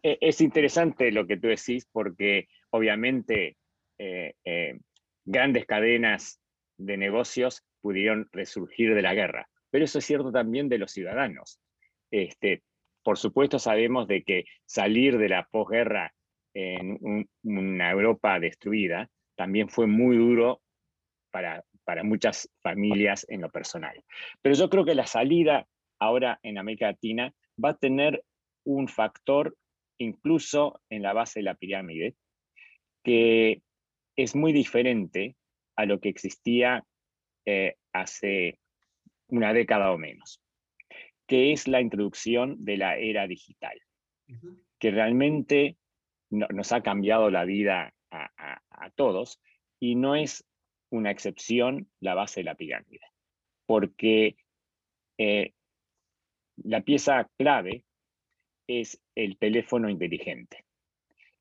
e, 0.03 0.17
es 0.21 0.41
interesante 0.41 1.11
lo 1.11 1.27
que 1.27 1.37
tú 1.37 1.47
decís 1.47 1.85
porque 1.91 2.47
obviamente 2.71 3.57
eh, 3.97 4.33
eh, 4.43 4.79
grandes 5.25 5.65
cadenas 5.65 6.39
de 6.77 6.97
negocios 6.97 7.63
pudieron 7.81 8.27
resurgir 8.31 8.95
de 8.95 9.01
la 9.01 9.13
guerra, 9.13 9.47
pero 9.69 9.85
eso 9.85 9.99
es 9.99 10.05
cierto 10.05 10.31
también 10.31 10.69
de 10.69 10.77
los 10.77 10.91
ciudadanos. 10.91 11.59
Este, 12.11 12.63
por 13.03 13.17
supuesto 13.17 13.59
sabemos 13.59 14.07
de 14.07 14.23
que 14.23 14.45
salir 14.65 15.17
de 15.17 15.29
la 15.29 15.47
posguerra 15.51 16.13
en 16.53 17.27
una 17.43 17.91
Europa 17.91 18.39
destruida, 18.39 19.09
también 19.35 19.69
fue 19.69 19.87
muy 19.87 20.17
duro 20.17 20.61
para, 21.31 21.63
para 21.85 22.03
muchas 22.03 22.49
familias 22.61 23.25
en 23.29 23.41
lo 23.41 23.49
personal. 23.49 24.03
Pero 24.41 24.55
yo 24.55 24.69
creo 24.69 24.83
que 24.83 24.95
la 24.95 25.07
salida 25.07 25.65
ahora 25.99 26.39
en 26.43 26.57
América 26.57 26.87
Latina 26.87 27.33
va 27.63 27.69
a 27.69 27.77
tener 27.77 28.23
un 28.65 28.87
factor 28.87 29.55
incluso 29.97 30.81
en 30.89 31.03
la 31.03 31.13
base 31.13 31.39
de 31.39 31.43
la 31.43 31.55
pirámide, 31.55 32.15
que 33.03 33.61
es 34.15 34.35
muy 34.35 34.53
diferente 34.53 35.35
a 35.75 35.85
lo 35.85 35.99
que 35.99 36.09
existía 36.09 36.85
eh, 37.45 37.75
hace 37.93 38.59
una 39.27 39.53
década 39.53 39.91
o 39.91 39.97
menos, 39.97 40.41
que 41.27 41.53
es 41.53 41.67
la 41.67 41.81
introducción 41.81 42.63
de 42.63 42.77
la 42.77 42.97
era 42.97 43.27
digital, 43.27 43.79
que 44.79 44.91
realmente 44.91 45.77
nos 46.29 46.71
ha 46.71 46.81
cambiado 46.81 47.29
la 47.29 47.43
vida 47.45 47.93
a, 48.11 48.89
todos 48.95 49.39
y 49.79 49.95
no 49.95 50.15
es 50.15 50.43
una 50.89 51.11
excepción 51.11 51.89
la 51.99 52.13
base 52.13 52.41
de 52.41 52.45
la 52.45 52.55
pirámide, 52.55 53.05
porque 53.65 54.35
eh, 55.17 55.53
la 56.57 56.81
pieza 56.81 57.29
clave 57.37 57.85
es 58.67 58.99
el 59.15 59.37
teléfono 59.37 59.89
inteligente. 59.89 60.65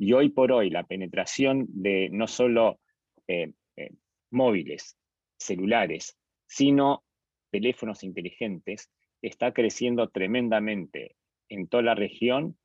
Y 0.01 0.15
hoy 0.15 0.31
por 0.31 0.51
hoy 0.51 0.71
la 0.71 0.85
penetración 0.85 1.67
de 1.69 2.09
no 2.11 2.27
solo 2.27 2.81
eh, 3.29 3.53
eh, 3.77 3.91
móviles, 4.31 4.97
celulares, 5.39 6.17
sino 6.47 7.05
teléfonos 7.51 8.03
inteligentes 8.03 8.91
está 9.21 9.53
creciendo 9.53 10.09
tremendamente 10.09 11.17
en 11.51 11.69
toda 11.69 11.83
la 11.83 11.95
región 11.95 12.59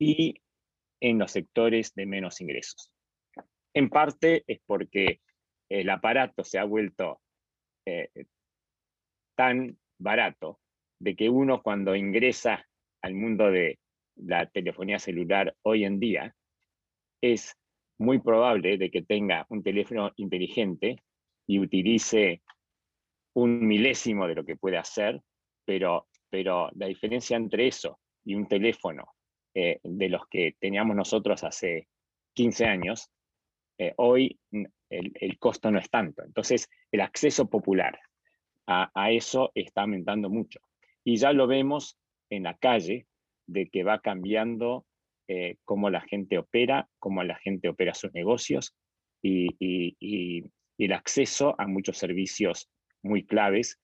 y 0.00 0.42
en 1.00 1.20
los 1.20 1.30
sectores 1.30 1.94
de 1.94 2.06
menos 2.06 2.40
ingresos. 2.40 2.90
En 3.72 3.88
parte 3.88 4.42
es 4.48 4.58
porque 4.66 5.20
el 5.68 5.88
aparato 5.90 6.42
se 6.42 6.58
ha 6.58 6.64
vuelto 6.64 7.20
eh, 7.86 8.08
tan 9.36 9.78
barato 9.96 10.58
de 10.98 11.14
que 11.14 11.28
uno 11.28 11.62
cuando 11.62 11.94
ingresa 11.94 12.66
al 13.00 13.14
mundo 13.14 13.52
de 13.52 13.78
la 14.16 14.46
telefonía 14.46 14.98
celular 14.98 15.54
hoy 15.62 15.84
en 15.84 16.00
día, 16.00 16.34
es 17.32 17.56
muy 17.98 18.18
probable 18.18 18.76
de 18.76 18.90
que 18.90 19.02
tenga 19.02 19.46
un 19.48 19.62
teléfono 19.62 20.12
inteligente 20.16 21.02
y 21.46 21.58
utilice 21.58 22.42
un 23.34 23.66
milésimo 23.66 24.26
de 24.26 24.34
lo 24.34 24.44
que 24.44 24.56
puede 24.56 24.76
hacer, 24.76 25.20
pero, 25.64 26.08
pero 26.28 26.70
la 26.74 26.86
diferencia 26.86 27.36
entre 27.36 27.68
eso 27.68 27.98
y 28.24 28.34
un 28.34 28.46
teléfono 28.46 29.04
eh, 29.54 29.80
de 29.82 30.08
los 30.08 30.26
que 30.28 30.56
teníamos 30.58 30.96
nosotros 30.96 31.44
hace 31.44 31.88
15 32.34 32.66
años, 32.66 33.10
eh, 33.78 33.92
hoy 33.96 34.38
el, 34.50 35.12
el, 35.14 35.38
costo 35.38 35.70
no 35.70 35.78
es 35.78 35.90
tanto. 35.90 36.22
Entonces, 36.22 36.68
el 36.90 37.00
acceso 37.00 37.48
popular 37.48 37.98
a, 38.66 38.90
a, 38.94 39.10
eso 39.10 39.50
está 39.54 39.82
aumentando 39.82 40.30
mucho. 40.30 40.60
Y 41.04 41.16
ya 41.16 41.32
lo 41.32 41.46
vemos 41.46 41.96
en 42.30 42.44
la 42.44 42.56
calle, 42.56 43.06
de 43.46 43.68
que 43.68 43.84
va 43.84 44.00
cambiando 44.00 44.86
eh, 45.26 45.56
cómo 45.64 45.88
la 45.88 46.02
gente 46.02 46.36
opera, 46.36 46.86
cómo 46.98 47.22
la 47.22 47.36
gente 47.36 47.68
opera 47.68 47.94
sus 47.94 48.12
negocios 48.12 48.76
y, 49.22 50.44
el 50.76 50.92
acceso 50.92 51.54
a 51.56 51.66
muchos 51.68 51.96
servicios 51.96 52.68
muy 53.02 53.24
claves 53.24 53.78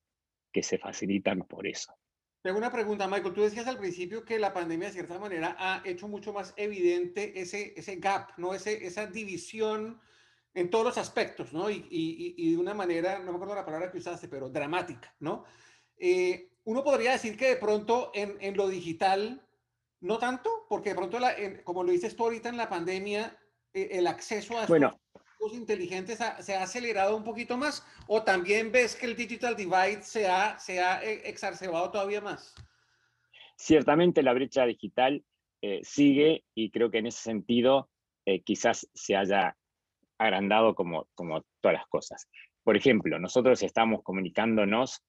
que 0.53 0.63
se 0.63 0.77
facilitan 0.77 1.39
por 1.47 1.67
eso. 1.67 1.95
Tengo 2.43 2.59
una 2.59 2.73
pregunta, 2.73 3.07
Michael. 3.07 3.33
Tú 3.33 3.43
decías 3.43 3.69
al 3.69 3.79
principio 3.79 4.25
que 4.25 4.41
la 4.41 4.53
pandemia 4.53 4.89
de 4.89 4.95
cierta 4.95 5.19
manera 5.19 5.55
ha 5.59 5.83
hecho 5.85 6.09
mucho 6.09 6.33
más 6.33 6.53
evidente 6.57 7.41
ese, 7.41 7.73
ese 7.77 7.97
gap, 7.97 8.33
¿no? 8.39 8.55
Ese, 8.55 8.85
esa 8.85 9.07
división 9.07 10.01
en 10.53 10.69
todos 10.69 10.85
los 10.85 10.99
aspectos, 10.99 11.53
¿no? 11.53 11.71
Y, 11.71 12.51
de 12.51 12.59
una 12.59 12.75
manera, 12.75 13.21
no 13.21 13.31
me 13.31 13.37
acuerdo 13.37 13.55
la 13.55 13.65
palabra 13.65 13.91
que 13.91 13.99
usaste, 13.99 14.27
pero 14.27 14.51
dramática, 14.51 15.15
¿no? 15.21 15.45
Eh, 15.97 16.51
uno 16.65 16.83
podría 16.83 17.13
decir 17.13 17.37
que 17.37 17.51
de 17.51 17.57
pronto 17.57 18.11
en 18.15 18.57
lo 18.57 18.69
digital 18.69 19.47
no 20.01 20.19
tanto, 20.19 20.67
porque 20.69 20.91
de 20.91 20.95
pronto, 20.95 21.19
como 21.65 21.85
lo 21.85 21.93
dices 21.93 22.17
tú 22.17 22.25
ahorita 22.25 22.49
en 22.49 22.57
la 22.57 22.69
pandemia, 22.69 23.37
eh, 23.73 23.89
el 23.93 24.07
acceso 24.07 24.59
a 24.59 24.67
bueno. 24.67 24.99
estos 25.15 25.55
inteligentes 25.55 26.19
se 26.41 26.55
ha 26.55 26.63
acelerado 26.63 27.17
un 27.17 27.25
poquito 27.25 27.57
más, 27.57 27.87
o 28.07 28.23
también 28.23 28.73
ves 28.73 28.97
que 28.97 29.07
el 29.07 29.17
digital 29.17 29.57
divide 29.57 30.03
se 30.03 30.29
ha, 30.29 30.59
se 30.59 30.81
ha 30.81 31.03
eh, 31.05 31.23
exacerbado 31.25 31.91
todavía 31.91 32.21
más. 32.21 32.55
Ciertamente 33.57 34.23
la 34.23 34.33
brecha 34.33 34.65
digital 34.65 35.23
eh, 35.61 35.81
sigue 35.83 36.45
y 36.55 36.71
creo 36.71 36.91
que 36.91 36.99
en 36.99 37.07
ese 37.07 37.23
sentido 37.23 37.91
quizás 38.45 38.89
se 38.95 39.17
haya 39.17 39.57
agrandado 40.17 40.77
como, 40.77 41.09
como 41.17 41.43
todas 41.61 41.79
las 41.79 41.87
cosas. 41.89 42.29
Por 42.63 42.77
ejemplo, 42.77 43.19
nosotros 43.19 43.61
estamos 43.65 44.05
comunicándonos 44.05 45.03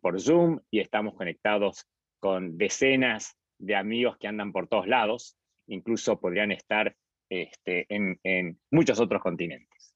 por 0.00 0.18
Zoom 0.18 0.60
y 0.70 0.80
estamos 0.80 1.12
conectados 1.14 1.84
con 2.20 2.56
decenas 2.56 3.36
de 3.58 3.74
amigos 3.76 4.16
que 4.18 4.28
andan 4.28 4.52
por 4.52 4.68
todos 4.68 4.86
lados, 4.86 5.36
incluso 5.66 6.20
podrían 6.20 6.52
estar 6.52 6.94
este, 7.28 7.86
en, 7.88 8.58
muchos 8.70 9.00
otros 9.00 9.22
continentes. 9.22 9.94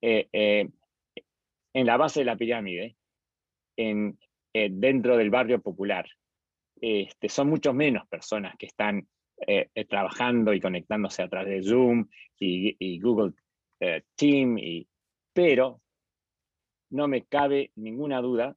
Eh, 0.00 0.28
eh, 0.32 0.68
en 1.74 1.86
la 1.86 1.96
base 1.96 2.20
de 2.20 2.26
la 2.26 2.36
pirámide, 2.36 2.96
en, 3.76 4.18
eh, 4.52 4.68
dentro 4.70 5.16
del 5.16 5.30
barrio 5.30 5.60
popular, 5.60 6.06
este, 6.80 7.28
son 7.28 7.48
mucho 7.48 7.72
menos 7.72 8.06
personas 8.08 8.56
que 8.56 8.66
están 8.66 9.08
trabajando 9.88 10.52
y 10.52 10.60
conectándose 10.60 11.22
a 11.22 11.28
través 11.28 11.64
de 11.64 11.70
Zoom 11.70 12.08
y, 12.40 12.98
Google 12.98 13.34
Team, 14.16 14.58
y, 14.58 14.88
pero 15.32 15.80
no 16.90 17.06
me 17.06 17.24
cabe 17.24 17.70
ninguna 17.76 18.20
duda 18.20 18.56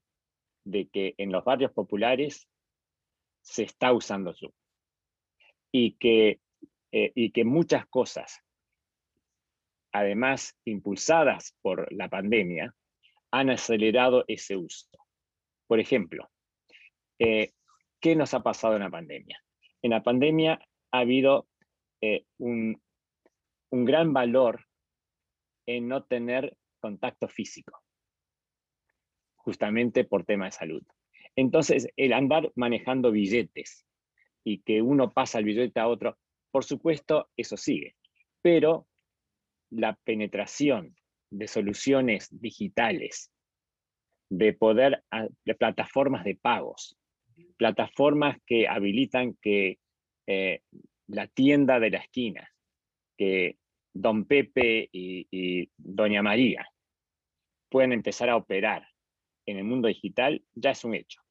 de 0.66 0.88
que 0.88 1.14
en 1.18 1.32
los 1.32 1.44
barrios 1.44 1.72
populares 1.72 2.48
se 3.42 3.64
está 3.64 3.94
usando 3.94 4.34
Zoom. 4.34 4.52
Y 5.72 5.94
que, 5.94 6.42
eh, 6.92 7.12
y 7.16 7.32
que 7.32 7.46
muchas 7.46 7.86
cosas, 7.88 8.42
además 9.92 10.58
impulsadas 10.66 11.56
por 11.62 11.92
la 11.94 12.10
pandemia, 12.10 12.76
han 13.32 13.50
acelerado 13.50 14.26
ese 14.28 14.58
uso. 14.58 14.90
Por 15.68 15.80
ejemplo, 15.80 16.30
eh, 17.20 17.54
¿qué 18.00 18.16
nos 18.16 18.34
ha 18.34 18.42
pasado 18.42 18.76
en 18.76 18.82
la 18.82 18.90
pandemia? 18.90 19.42
En 19.82 19.92
la 19.92 20.04
pandemia 20.04 20.60
ha 20.92 21.00
habido 21.00 21.48
eh, 22.02 22.26
un, 22.38 22.82
un 23.70 23.86
gran 23.86 24.12
valor 24.12 24.66
en 25.66 25.88
no 25.88 26.04
tener 26.04 26.58
contacto 26.80 27.28
físico, 27.28 27.82
justamente 29.36 30.04
por 30.04 30.26
tema 30.26 30.46
de 30.46 30.52
salud. 30.52 30.84
Entonces, 31.36 31.88
el 31.96 32.13
andar 32.13 32.52
manejando 32.56 33.12
billetes 33.12 33.86
y 34.44 34.60
que 34.60 34.82
uno 34.82 35.12
pasa 35.12 35.39
el 35.39 35.46
billete 35.46 35.80
a 35.80 35.88
otro, 35.88 36.17
por 36.52 36.63
supuesto, 36.63 37.30
eso 37.38 37.58
sigue. 37.58 37.96
Pero 38.41 38.88
la 39.70 39.98
penetración 40.04 40.96
de 41.32 41.48
soluciones 41.48 42.28
digitales, 42.32 43.32
de 44.30 44.54
poder, 44.54 45.04
de 45.46 45.56
plataformas 45.56 46.24
de 46.24 46.36
pagos, 46.36 46.98
plataformas 47.58 48.38
que 48.46 48.67
habilitan 48.67 49.38
que 49.41 49.80
eh, 50.28 50.62
la 51.08 51.28
tienda 51.28 51.80
de 51.80 51.89
la 51.89 52.00
esquina, 52.00 52.50
que 53.17 53.58
don 53.94 54.26
Pepe 54.26 54.89
y, 54.91 55.28
y 55.32 55.70
doña 55.78 56.22
María 56.22 56.67
pueden 57.70 57.94
empezar 57.94 58.30
a 58.30 58.36
operar 58.36 58.91
en 59.46 59.58
el 59.58 59.64
mundo 59.64 59.88
digital 59.88 60.44
ya 60.54 60.72
es 60.72 60.84
un 60.84 60.96
hecho. 60.96 61.22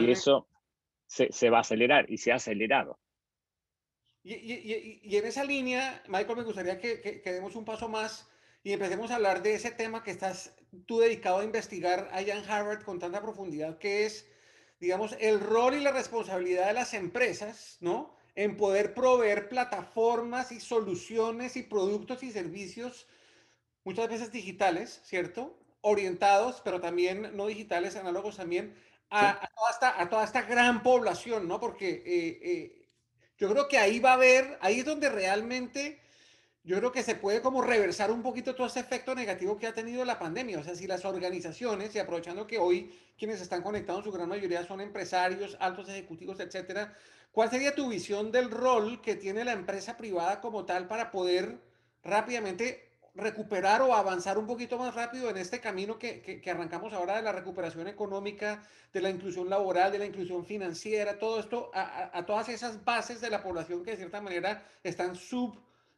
Y 0.00 0.10
eso 0.10 0.48
se, 1.06 1.50
va 1.50 1.58
a 1.58 1.60
acelerar 1.62 2.10
y 2.10 2.18
se 2.18 2.32
ha 2.32 2.36
acelerado. 2.36 2.98
Y, 4.22 5.16
en 5.16 5.26
esa 5.26 5.44
línea, 5.44 6.02
Michael, 6.08 6.38
me 6.38 6.44
gustaría 6.44 6.78
que, 6.78 7.00
que, 7.00 7.32
demos 7.32 7.56
un 7.56 7.64
paso 7.64 7.88
más 7.88 8.30
y 8.62 8.72
empecemos 8.72 9.10
a 9.10 9.16
hablar 9.16 9.42
de 9.42 9.54
ese 9.54 9.70
tema 9.70 10.02
que 10.02 10.12
estás 10.12 10.56
tú 10.86 11.00
dedicado 11.00 11.38
a 11.38 11.44
investigar 11.44 12.08
allá 12.12 12.36
en 12.36 12.48
Harvard 12.48 12.84
con 12.84 12.98
tanta 12.98 13.20
profundidad, 13.20 13.78
que 13.78 14.06
es, 14.06 14.26
digamos, 14.80 15.14
el 15.20 15.40
rol 15.40 15.74
y 15.74 15.80
la 15.80 15.92
responsabilidad 15.92 16.68
de 16.68 16.72
las 16.72 16.94
empresas, 16.94 17.76
¿no? 17.80 18.16
En 18.34 18.56
poder 18.56 18.94
proveer 18.94 19.48
plataformas 19.48 20.52
y 20.52 20.60
soluciones 20.60 21.56
y 21.56 21.62
productos 21.62 22.22
y 22.22 22.32
servicios 22.32 23.06
muchas 23.84 24.08
veces 24.08 24.32
digitales, 24.32 25.00
¿cierto? 25.04 25.56
Orientados, 25.82 26.60
pero 26.64 26.80
también 26.80 27.36
no 27.36 27.46
digitales, 27.46 27.96
análogos 27.96 28.36
también, 28.36 28.74
a, 29.10 29.48
toda, 30.08 30.24
esta, 30.24 30.42
gran 30.42 30.82
población, 30.82 31.46
¿no? 31.46 31.60
Porque 31.60 32.02
eh, 32.04 32.40
eh, 32.42 32.86
yo 33.38 33.48
creo 33.50 33.68
que 33.68 33.78
ahí 33.78 34.00
va 34.00 34.10
a 34.10 34.14
haber, 34.14 34.58
ahí 34.60 34.80
es 34.80 34.84
donde 34.84 35.08
realmente 35.08 36.00
yo 36.64 36.78
creo 36.78 36.92
que 36.92 37.02
se 37.02 37.14
puede 37.14 37.42
como 37.42 37.60
reversar 37.60 38.10
un 38.10 38.22
poquito 38.22 38.54
todo 38.54 38.66
ese 38.66 38.80
efecto 38.80 39.14
negativo 39.14 39.58
que 39.58 39.66
ha 39.66 39.74
tenido 39.74 40.02
la 40.04 40.18
pandemia. 40.18 40.58
O 40.58 40.64
sea, 40.64 40.74
si 40.74 40.86
las 40.86 41.04
organizaciones, 41.04 41.94
y 41.94 41.98
aprovechando 41.98 42.46
que 42.46 42.58
hoy 42.58 42.98
quienes 43.18 43.42
están 43.42 43.62
conectados, 43.62 44.02
su 44.02 44.10
gran 44.10 44.28
mayoría 44.28 44.64
son 44.64 44.80
empresarios, 44.80 45.56
altos 45.60 45.88
ejecutivos, 45.90 46.40
etcétera, 46.40 46.96
¿cuál 47.32 47.50
sería 47.50 47.74
tu 47.74 47.88
visión 47.88 48.32
del 48.32 48.50
rol 48.50 49.02
que 49.02 49.14
tiene 49.14 49.44
la 49.44 49.52
empresa 49.52 49.98
privada 49.98 50.40
como 50.40 50.64
tal 50.64 50.88
para 50.88 51.10
poder 51.10 51.58
rápidamente 52.02 52.93
recuperar 53.14 53.80
o 53.82 53.94
avanzar 53.94 54.38
un 54.38 54.46
poquito 54.46 54.76
más 54.76 54.94
rápido 54.94 55.30
en 55.30 55.36
este 55.36 55.60
camino 55.60 55.98
que, 55.98 56.20
que, 56.20 56.50
arrancamos 56.50 56.92
ahora 56.92 57.16
de 57.16 57.22
la 57.22 57.32
recuperación 57.32 57.86
económica, 57.86 58.66
de 58.92 59.00
la 59.00 59.10
inclusión 59.10 59.48
laboral, 59.48 59.92
de 59.92 59.98
la 59.98 60.06
inclusión 60.06 60.44
financiera, 60.44 61.18
todo 61.18 61.38
esto, 61.38 61.70
a, 61.74 62.16
a 62.16 62.26
todas 62.26 62.48
esas 62.48 62.84
bases 62.84 63.20
de 63.20 63.30
la 63.30 63.42
población 63.42 63.84
que 63.84 63.92
de 63.92 63.98
cierta 63.98 64.20
manera 64.20 64.66
están 64.82 65.14
sub 65.14 65.56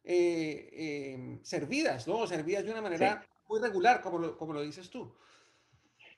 eh, 0.09 1.13
em, 1.13 1.43
servidas, 1.43 2.07
¿no? 2.07 2.25
Servidas 2.27 2.63
de 2.63 2.71
una 2.71 2.81
manera 2.81 3.27
muy 3.49 3.59
regular, 3.59 3.99
como 3.99 4.17
lo, 4.19 4.37
como 4.37 4.53
lo 4.53 4.61
dices 4.61 4.89
tú. 4.89 5.13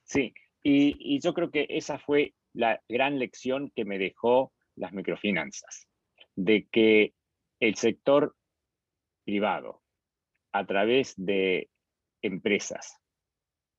Sí, 0.03 0.31
y, 0.61 0.95
y 0.99 1.19
yo 1.19 1.33
creo 1.33 1.49
que 1.49 1.65
esa 1.69 1.97
fue 1.97 2.35
la 2.53 2.79
gran 2.87 3.17
lección 3.17 3.71
que 3.75 3.85
me 3.85 3.97
dejó 3.97 4.53
las 4.75 4.93
microfinanzas, 4.93 5.87
de 6.35 6.67
que 6.71 7.15
el 7.59 7.75
sector 7.75 8.35
privado, 9.25 9.81
a 10.51 10.65
través 10.65 11.13
de 11.17 11.69
empresas, 12.21 12.97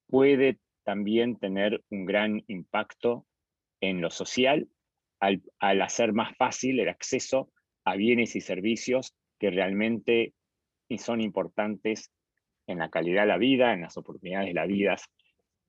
puede 0.06 0.58
también 0.84 1.36
tener 1.36 1.82
un 1.90 2.04
gran 2.04 2.42
impacto 2.48 3.26
en 3.80 4.00
lo 4.00 4.10
social 4.10 4.68
al, 5.20 5.42
hacer 5.60 6.12
más 6.12 6.36
fácil 6.36 6.80
el 6.80 6.88
acceso 6.88 7.50
a 7.84 7.96
bienes 7.96 8.36
y 8.36 8.40
servicios 8.40 9.14
que 9.38 9.50
realmente 9.50 10.34
son 10.98 11.20
importantes 11.20 12.10
en 12.66 12.78
la 12.78 12.90
calidad 12.90 13.22
de 13.22 13.28
la 13.28 13.38
vida, 13.38 13.72
en 13.72 13.82
las 13.82 13.96
oportunidades 13.96 14.48
de 14.48 14.54
la 14.54 14.66
vida. 14.66 14.96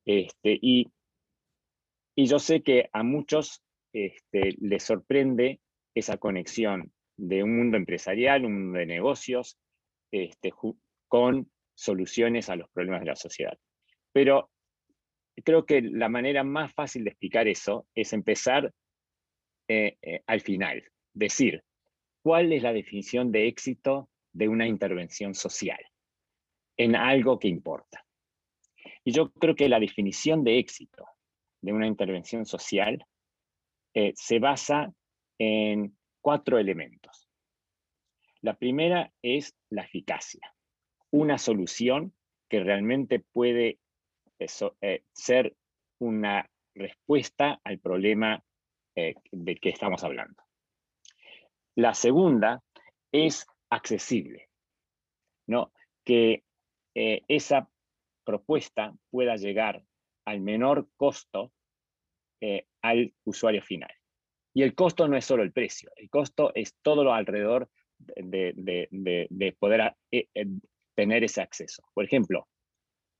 Este, 0.06 0.58
y, 0.62 0.88
y 2.16 2.26
yo 2.26 2.40
sé 2.40 2.64
que 2.64 2.90
a 2.92 3.04
muchos 3.04 3.64
este, 3.94 4.56
les 4.60 4.84
sorprende 4.84 5.60
esa 5.94 6.18
conexión 6.18 6.92
de 7.18 7.44
un 7.44 7.56
mundo 7.56 7.78
empresarial, 7.78 8.46
un 8.46 8.64
mundo 8.64 8.80
de 8.80 8.86
negocios, 8.86 9.58
este, 10.12 10.52
con 11.12 11.52
soluciones 11.76 12.50
a 12.50 12.56
los 12.56 12.70
problemas 12.70 13.02
de 13.02 13.08
la 13.08 13.16
sociedad. 13.18 13.58
Pero 14.14 14.50
creo 15.44 15.66
que 15.66 15.82
la 15.82 16.08
manera 16.08 16.46
más 16.46 16.74
fácil 16.74 17.04
de 17.04 17.10
explicar 17.10 17.50
eso 17.50 17.86
es 17.94 18.14
empezar 18.14 18.72
eh, 19.68 19.98
eh, 20.02 20.22
al 20.26 20.40
final, 20.40 20.84
decir, 21.14 21.64
¿Cuál 22.22 22.54
es 22.54 22.62
la 22.62 22.72
definición 22.72 23.32
de 23.32 23.48
éxito 23.48 24.10
de 24.32 24.48
una 24.48 24.68
intervención 24.68 25.34
social 25.34 25.80
en 26.78 26.96
algo 26.96 27.40
que 27.40 27.48
importa? 27.48 28.06
Y 29.04 29.12
yo 29.12 29.32
creo 29.32 29.56
que 29.56 29.70
la 29.70 29.80
definición 29.80 30.44
de 30.44 30.60
éxito 30.60 31.06
de 31.62 31.74
una 31.74 31.88
intervención 31.88 32.46
social 32.46 33.04
eh, 33.96 34.14
se 34.16 34.38
basa 34.38 34.94
en 35.40 35.98
cuatro 36.22 36.60
elementos. 36.60 37.28
La 38.42 38.56
primera 38.56 39.12
es 39.24 39.56
la 39.70 39.84
eficacia, 39.84 40.54
una 41.12 41.38
solución 41.38 42.14
que 42.50 42.62
realmente 42.62 43.20
puede 43.20 43.80
eh, 44.40 45.04
ser 45.14 45.56
una 46.00 46.50
respuesta 46.74 47.60
al 47.64 47.80
problema 47.80 48.44
eh, 48.96 49.16
del 49.32 49.60
que 49.60 49.70
estamos 49.70 50.04
hablando. 50.04 50.44
La 51.76 51.94
segunda 51.94 52.64
es 53.12 53.46
accesible, 53.70 54.50
¿no? 55.48 55.72
que 56.04 56.44
eh, 56.96 57.24
esa 57.28 57.70
propuesta 58.24 58.94
pueda 59.10 59.36
llegar 59.36 59.84
al 60.26 60.42
menor 60.42 60.88
costo 60.98 61.52
eh, 62.42 62.66
al 62.82 63.14
usuario 63.24 63.62
final. 63.62 63.92
Y 64.54 64.64
el 64.64 64.76
costo 64.76 65.08
no 65.08 65.16
es 65.16 65.26
solo 65.26 65.44
el 65.44 65.54
precio, 65.54 65.92
el 65.96 66.10
costo 66.10 66.52
es 66.54 66.76
todo 66.82 67.04
lo 67.04 67.14
alrededor 67.14 67.70
de, 68.00 69.56
poder 69.60 69.96
eh, 70.12 70.28
tener 70.96 71.24
ese 71.24 71.42
acceso. 71.42 71.84
Por 71.94 72.06
ejemplo, 72.06 72.48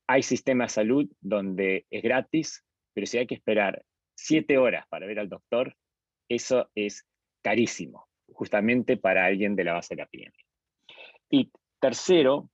hay 0.08 0.24
sistemas 0.24 0.72
de 0.72 0.76
salud 0.76 1.12
donde 1.22 1.86
es 1.90 2.04
gratis, 2.04 2.64
pero 2.94 3.08
si 3.08 3.18
hay 3.18 3.28
que 3.28 3.36
esperar 3.36 3.84
siete 4.16 4.58
horas 4.58 4.86
para 4.90 5.08
ver 5.08 5.20
al 5.20 5.30
doctor, 5.30 5.76
eso 6.28 6.70
es 6.76 7.06
carísimo 7.42 8.08
justamente 8.34 8.98
para 8.98 9.26
alguien 9.26 9.56
de 9.56 9.64
la 9.64 9.74
base 9.74 9.96
de 9.96 10.02
la 10.02 10.08
pirámide. 10.08 10.46
Y 11.30 11.52
tercero 11.80 12.50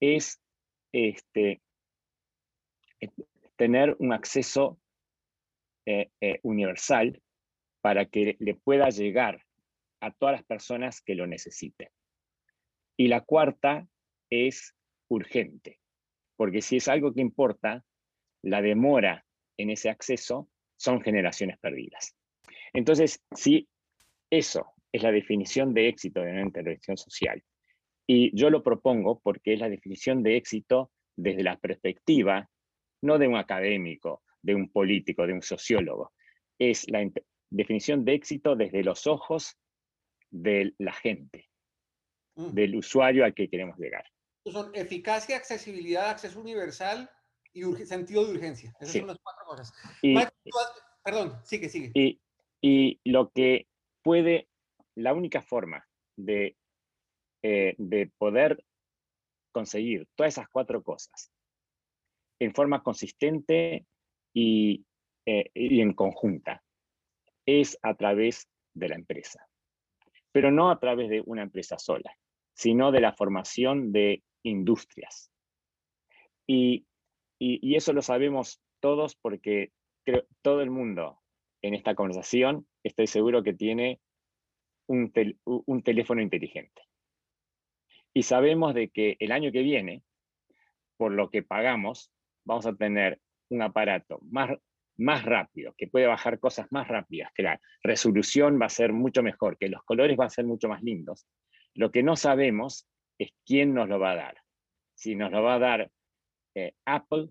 es 0.00 0.40
este, 0.92 1.60
eh, 3.00 3.10
tener 3.56 3.96
un 3.98 4.12
acceso 4.12 4.78
eh, 5.86 6.10
eh, 6.20 6.40
universal 6.42 7.20
para 7.80 8.06
que 8.06 8.36
le 8.38 8.54
pueda 8.54 8.88
llegar 8.88 9.42
a 10.00 10.10
todas 10.12 10.36
las 10.36 10.44
personas 10.44 11.00
que 11.00 11.14
lo 11.14 11.26
necesiten. 11.26 11.88
Y 12.96 13.08
la 13.08 13.20
cuarta 13.20 13.86
es 14.30 14.74
urgente, 15.08 15.80
porque 16.36 16.62
si 16.62 16.76
es 16.76 16.88
algo 16.88 17.12
que 17.12 17.20
importa, 17.20 17.84
la 18.42 18.62
demora 18.62 19.24
en 19.56 19.70
ese 19.70 19.90
acceso 19.90 20.48
son 20.76 21.00
generaciones 21.00 21.58
perdidas. 21.58 22.16
Entonces, 22.72 23.22
si 23.34 23.68
eso 24.30 24.74
es 24.92 25.02
la 25.02 25.12
definición 25.12 25.74
de 25.74 25.88
éxito 25.88 26.20
de 26.20 26.30
una 26.30 26.42
intervención 26.42 26.96
social. 26.96 27.42
Y 28.06 28.36
yo 28.36 28.50
lo 28.50 28.62
propongo 28.62 29.20
porque 29.20 29.54
es 29.54 29.60
la 29.60 29.68
definición 29.68 30.22
de 30.22 30.36
éxito 30.36 30.92
desde 31.16 31.42
la 31.42 31.56
perspectiva, 31.58 32.48
no 33.02 33.18
de 33.18 33.26
un 33.26 33.36
académico, 33.36 34.22
de 34.42 34.54
un 34.54 34.70
político, 34.70 35.26
de 35.26 35.32
un 35.32 35.42
sociólogo. 35.42 36.12
Es 36.58 36.88
la 36.90 37.04
definición 37.50 38.04
de 38.04 38.14
éxito 38.14 38.56
desde 38.56 38.84
los 38.84 39.06
ojos 39.06 39.56
de 40.30 40.74
la 40.78 40.92
gente, 40.92 41.48
mm. 42.36 42.50
del 42.50 42.76
usuario 42.76 43.24
al 43.24 43.34
que 43.34 43.48
queremos 43.48 43.78
llegar. 43.78 44.04
Son 44.44 44.74
eficacia, 44.74 45.36
accesibilidad, 45.36 46.10
acceso 46.10 46.40
universal 46.40 47.10
y 47.52 47.62
sentido 47.86 48.24
de 48.24 48.32
urgencia. 48.32 48.74
Esas 48.80 48.96
son 48.96 49.06
las 49.06 49.18
cuatro 49.22 49.44
cosas. 49.46 49.72
perdón, 51.02 51.40
sigue, 51.44 51.68
sigue. 51.68 51.92
Y, 51.94 52.20
y 52.60 53.00
lo 53.04 53.30
que 53.30 53.66
puede 54.02 54.48
la 54.96 55.12
única 55.12 55.42
forma 55.42 55.86
de, 56.16 56.56
eh, 57.42 57.74
de 57.78 58.10
poder 58.18 58.64
conseguir 59.52 60.08
todas 60.14 60.34
esas 60.34 60.48
cuatro 60.48 60.82
cosas 60.82 61.30
en 62.40 62.54
forma 62.54 62.82
consistente 62.82 63.86
y, 64.32 64.84
eh, 65.26 65.50
y 65.54 65.80
en 65.80 65.94
conjunta 65.94 66.62
es 67.46 67.78
a 67.82 67.94
través 67.94 68.48
de 68.74 68.88
la 68.88 68.96
empresa. 68.96 69.46
Pero 70.32 70.50
no 70.50 70.70
a 70.70 70.80
través 70.80 71.08
de 71.08 71.22
una 71.24 71.42
empresa 71.42 71.78
sola, 71.78 72.16
sino 72.54 72.90
de 72.90 73.00
la 73.00 73.12
formación 73.12 73.92
de 73.92 74.22
industrias. 74.44 75.32
Y, 76.46 76.86
y, 77.38 77.74
eso 77.74 77.92
lo 77.92 78.02
sabemos 78.02 78.62
todos 78.80 79.16
porque 79.16 79.72
creo, 80.04 80.24
todo 80.42 80.60
el 80.60 80.70
mundo 80.70 81.20
en 81.62 81.74
esta 81.74 81.94
conversación 81.94 82.66
estoy 82.82 83.06
seguro 83.06 83.42
que 83.42 83.54
tiene 83.54 84.00
un, 84.86 85.12
un 85.44 85.82
teléfono 85.82 86.20
inteligente. 86.20 86.82
Y 88.12 88.22
sabemos 88.22 88.74
de 88.74 88.90
que 88.90 89.16
el 89.18 89.32
año 89.32 89.50
que 89.50 89.62
viene, 89.62 90.02
por 90.96 91.12
lo 91.12 91.30
que 91.30 91.42
pagamos, 91.42 92.12
vamos 92.44 92.66
a 92.66 92.74
tener 92.74 93.20
un 93.48 93.62
aparato 93.62 94.20
más, 94.22 94.50
más 94.96 95.24
rápido, 95.24 95.74
que 95.76 95.88
puede 95.88 96.06
bajar 96.06 96.38
cosas 96.38 96.70
más 96.70 96.86
rápidas, 96.86 97.32
que 97.34 97.42
la 97.42 97.60
resolución 97.82 98.60
va 98.60 98.66
a 98.66 98.70
ser 98.70 98.92
mucho 98.92 99.22
mejor, 99.22 99.58
que 99.58 99.68
los 99.68 99.82
colores 99.82 100.16
van 100.16 100.26
a 100.26 100.30
ser 100.30 100.44
mucho 100.44 100.68
más 100.68 100.82
lindos. 100.82 101.26
Lo 101.74 101.90
que 101.90 102.02
no 102.02 102.14
sabemos 102.14 102.86
es 103.18 103.30
quién 103.44 103.74
nos 103.74 103.88
lo 103.88 103.98
va 103.98 104.12
a 104.12 104.16
dar. 104.16 104.36
Si 104.94 105.14
nos 105.14 105.30
lo 105.30 105.42
va 105.42 105.54
a 105.54 105.58
dar 105.58 105.90
eh, 106.54 106.74
Apple, 106.84 107.30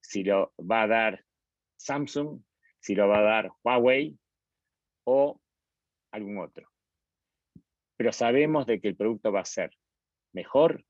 si 0.00 0.24
lo 0.24 0.52
va 0.58 0.82
a 0.82 0.88
dar 0.88 1.24
Samsung, 1.76 2.42
si 2.80 2.94
lo 2.94 3.08
va 3.08 3.18
a 3.18 3.22
dar 3.22 3.50
Huawei 3.62 4.16
o 5.04 5.40
algún 6.12 6.38
otro 6.38 6.72
pero 8.02 8.12
sabemos 8.12 8.66
de 8.66 8.80
que 8.80 8.88
el 8.88 8.96
producto 8.96 9.30
va 9.30 9.42
a 9.42 9.44
ser 9.44 9.70
mejor, 10.34 10.84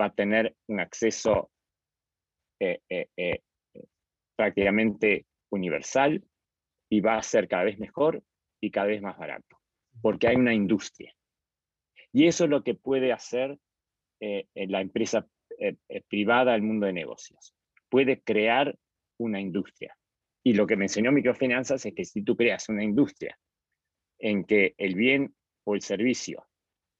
va 0.00 0.06
a 0.06 0.14
tener 0.14 0.56
un 0.68 0.80
acceso 0.80 1.50
eh, 2.58 2.80
eh, 2.88 3.42
prácticamente 4.34 5.26
universal 5.50 6.24
y 6.90 7.02
va 7.02 7.18
a 7.18 7.22
ser 7.22 7.46
cada 7.46 7.64
vez 7.64 7.78
mejor 7.78 8.22
y 8.58 8.70
cada 8.70 8.86
vez 8.86 9.02
más 9.02 9.18
barato, 9.18 9.60
porque 10.00 10.28
hay 10.28 10.36
una 10.36 10.54
industria. 10.54 11.14
Y 12.14 12.26
eso 12.26 12.44
es 12.44 12.50
lo 12.50 12.62
que 12.62 12.74
puede 12.74 13.12
hacer 13.12 13.58
la 14.20 14.80
empresa 14.80 15.28
privada 16.08 16.52
del 16.52 16.62
mundo 16.62 16.86
de 16.86 16.94
negocios. 16.94 17.54
Puede 17.90 18.22
crear 18.22 18.74
una 19.18 19.40
industria. 19.40 19.94
Y 20.42 20.54
lo 20.54 20.66
que 20.66 20.76
me 20.76 20.84
enseñó 20.84 21.12
microfinanzas 21.12 21.84
es 21.84 21.94
que 21.94 22.04
si 22.04 22.22
tú 22.22 22.36
creas 22.36 22.68
una 22.68 22.84
industria 22.84 23.38
en 24.18 24.44
que 24.44 24.74
el 24.78 24.94
bien 24.94 25.34
o 25.64 25.74
el 25.74 25.82
servicio 25.82 26.46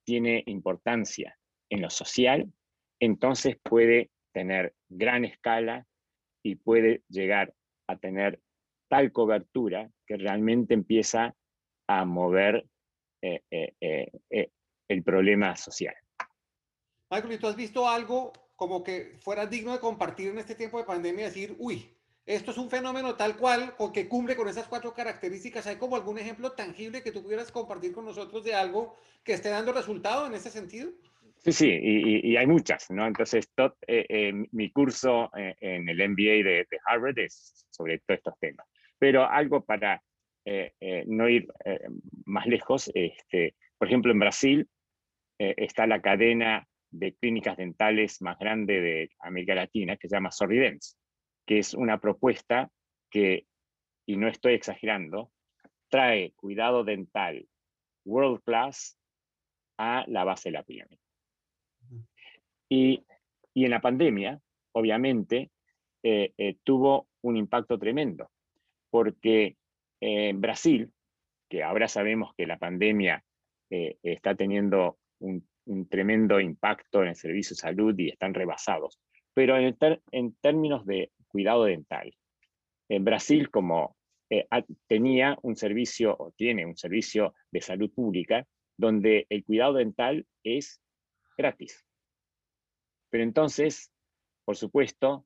tiene 0.03 0.43
importancia 0.47 1.37
en 1.69 1.81
lo 1.81 1.89
social, 1.89 2.51
entonces 2.99 3.57
puede 3.61 4.11
tener 4.33 4.73
gran 4.89 5.25
escala 5.25 5.85
y 6.43 6.55
puede 6.55 7.03
llegar 7.09 7.53
a 7.87 7.97
tener 7.97 8.39
tal 8.89 9.11
cobertura 9.11 9.89
que 10.05 10.17
realmente 10.17 10.73
empieza 10.73 11.35
a 11.87 12.05
mover 12.05 12.65
eh, 13.21 13.41
eh, 13.49 14.11
eh, 14.29 14.49
el 14.87 15.03
problema 15.03 15.55
social. 15.55 15.95
Michael, 17.09 17.33
¿y 17.33 17.37
tú 17.37 17.47
has 17.47 17.55
visto 17.55 17.87
algo 17.87 18.33
como 18.55 18.83
que 18.83 19.17
fuera 19.19 19.45
digno 19.45 19.73
de 19.73 19.79
compartir 19.79 20.29
en 20.29 20.39
este 20.39 20.55
tiempo 20.55 20.77
de 20.77 20.85
pandemia? 20.85 21.25
Decir, 21.25 21.55
uy, 21.59 21.95
esto 22.25 22.51
es 22.51 22.57
un 22.57 22.69
fenómeno 22.69 23.15
tal 23.15 23.37
cual 23.37 23.75
o 23.77 23.91
que 23.93 24.07
cumple 24.07 24.35
con 24.35 24.47
esas 24.47 24.67
cuatro 24.67 24.93
características. 24.93 25.67
¿Hay 25.67 25.75
como 25.75 25.95
algún 25.95 26.17
ejemplo 26.17 26.53
tangible 26.53 27.03
que 27.03 27.11
tú 27.11 27.21
pudieras 27.21 27.51
compartir 27.51 27.93
con 27.93 28.05
nosotros 28.05 28.43
de 28.43 28.55
algo 28.55 28.95
que 29.23 29.33
esté 29.33 29.49
dando 29.49 29.73
resultado 29.73 30.25
en 30.25 30.33
ese 30.33 30.49
sentido? 30.49 30.91
Sí, 31.37 31.51
sí, 31.51 31.69
y, 31.69 32.35
hay 32.37 32.47
muchas, 32.47 32.89
¿no? 32.89 33.05
Entonces, 33.05 33.47
eh, 33.57 34.05
eh, 34.09 34.33
mi 34.51 34.71
curso 34.71 35.29
eh, 35.37 35.53
en 35.59 35.87
el 35.87 36.09
MBA 36.09 36.43
de, 36.43 36.67
Harvard 36.87 37.19
es 37.19 37.67
sobre 37.69 37.99
todos 37.99 38.17
estos 38.17 38.39
temas. 38.39 38.65
Pero 38.97 39.29
algo 39.29 39.63
para 39.63 40.01
no 41.05 41.29
ir 41.29 41.47
más 42.25 42.45
lejos, 42.47 42.91
este, 42.93 43.55
por 43.77 43.87
ejemplo, 43.87 44.11
en 44.11 44.19
Brasil 44.19 44.67
está 45.37 45.85
la 45.87 46.01
cadena 46.01 46.67
de 46.89 47.13
clínicas 47.15 47.57
dentales 47.57 48.21
más 48.21 48.39
grande 48.39 48.79
de 48.79 49.09
América 49.19 49.55
Latina, 49.55 49.97
que 49.97 50.07
se 50.07 50.15
llama 50.15 50.31
Sorridence, 50.31 50.95
que 51.45 51.59
es 51.59 51.73
una 51.73 51.99
propuesta 51.99 52.71
que, 53.09 53.45
y 54.05 54.17
no 54.17 54.27
estoy 54.27 54.53
exagerando, 54.53 55.31
trae 55.89 56.31
cuidado 56.35 56.83
dental 56.83 57.47
world 58.05 58.41
class 58.43 58.97
a 59.77 60.05
la 60.07 60.23
base 60.23 60.49
de 60.49 60.53
la 60.53 60.63
pirámide. 60.63 60.99
Y, 62.69 63.05
en 63.55 63.69
la 63.69 63.81
pandemia, 63.81 64.39
obviamente, 64.73 65.51
eh, 66.03 66.33
eh, 66.37 66.57
tuvo 66.63 67.07
un 67.21 67.37
impacto 67.37 67.79
tremendo, 67.79 68.29
porque 68.89 69.57
en 70.01 70.41
Brasil, 70.41 70.91
que 71.49 71.63
ahora 71.63 71.87
sabemos 71.87 72.33
que 72.35 72.47
la 72.47 72.57
pandemia 72.57 73.23
eh, 73.69 73.97
está 74.03 74.35
teniendo 74.35 74.97
un, 75.25 75.87
tremendo 75.89 76.39
impacto 76.39 77.01
en 77.01 77.09
el 77.09 77.15
servicio 77.15 77.55
de 77.55 77.61
salud 77.61 77.95
y 77.97 78.09
están 78.09 78.33
rebasados, 78.33 78.99
pero 79.33 79.57
en, 79.57 80.35
términos 80.41 80.85
de 80.85 81.11
cuidado 81.27 81.65
dental, 81.65 82.13
en 82.87 83.03
Brasil, 83.03 83.49
como 83.49 83.95
tenía 84.87 85.37
un 85.41 85.55
servicio 85.55 86.15
o 86.17 86.31
tiene 86.31 86.65
un 86.65 86.77
servicio 86.77 87.33
de 87.51 87.61
salud 87.61 87.91
pública 87.91 88.45
donde 88.77 89.25
el 89.29 89.43
cuidado 89.43 89.73
dental 89.73 90.25
es 90.43 90.81
gratis. 91.37 91.83
Pero 93.09 93.23
entonces, 93.23 93.91
por 94.43 94.55
supuesto, 94.55 95.25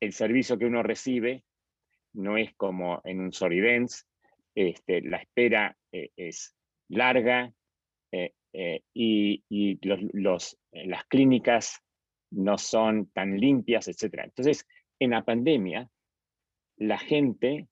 el 0.00 0.12
servicio 0.12 0.58
que 0.58 0.66
uno 0.66 0.82
recibe 0.82 1.44
no 2.12 2.36
es 2.36 2.54
como 2.54 3.00
en 3.04 3.20
un 3.20 3.32
Solidens, 3.32 4.06
este, 4.54 5.02
la 5.02 5.18
espera 5.18 5.76
eh, 5.92 6.10
es 6.16 6.56
larga 6.88 7.52
eh, 8.12 8.32
eh, 8.60 8.82
y, 8.92 9.78
las 10.72 11.04
clínicas 11.08 11.80
no 12.30 12.58
son 12.58 13.06
tan 13.12 13.38
limpias, 13.38 13.86
etc. 13.86 14.22
Entonces, 14.24 14.66
en 14.98 15.10
la 15.10 15.24
pandemia, 15.24 15.88
la 16.76 16.98
gente 16.98 17.68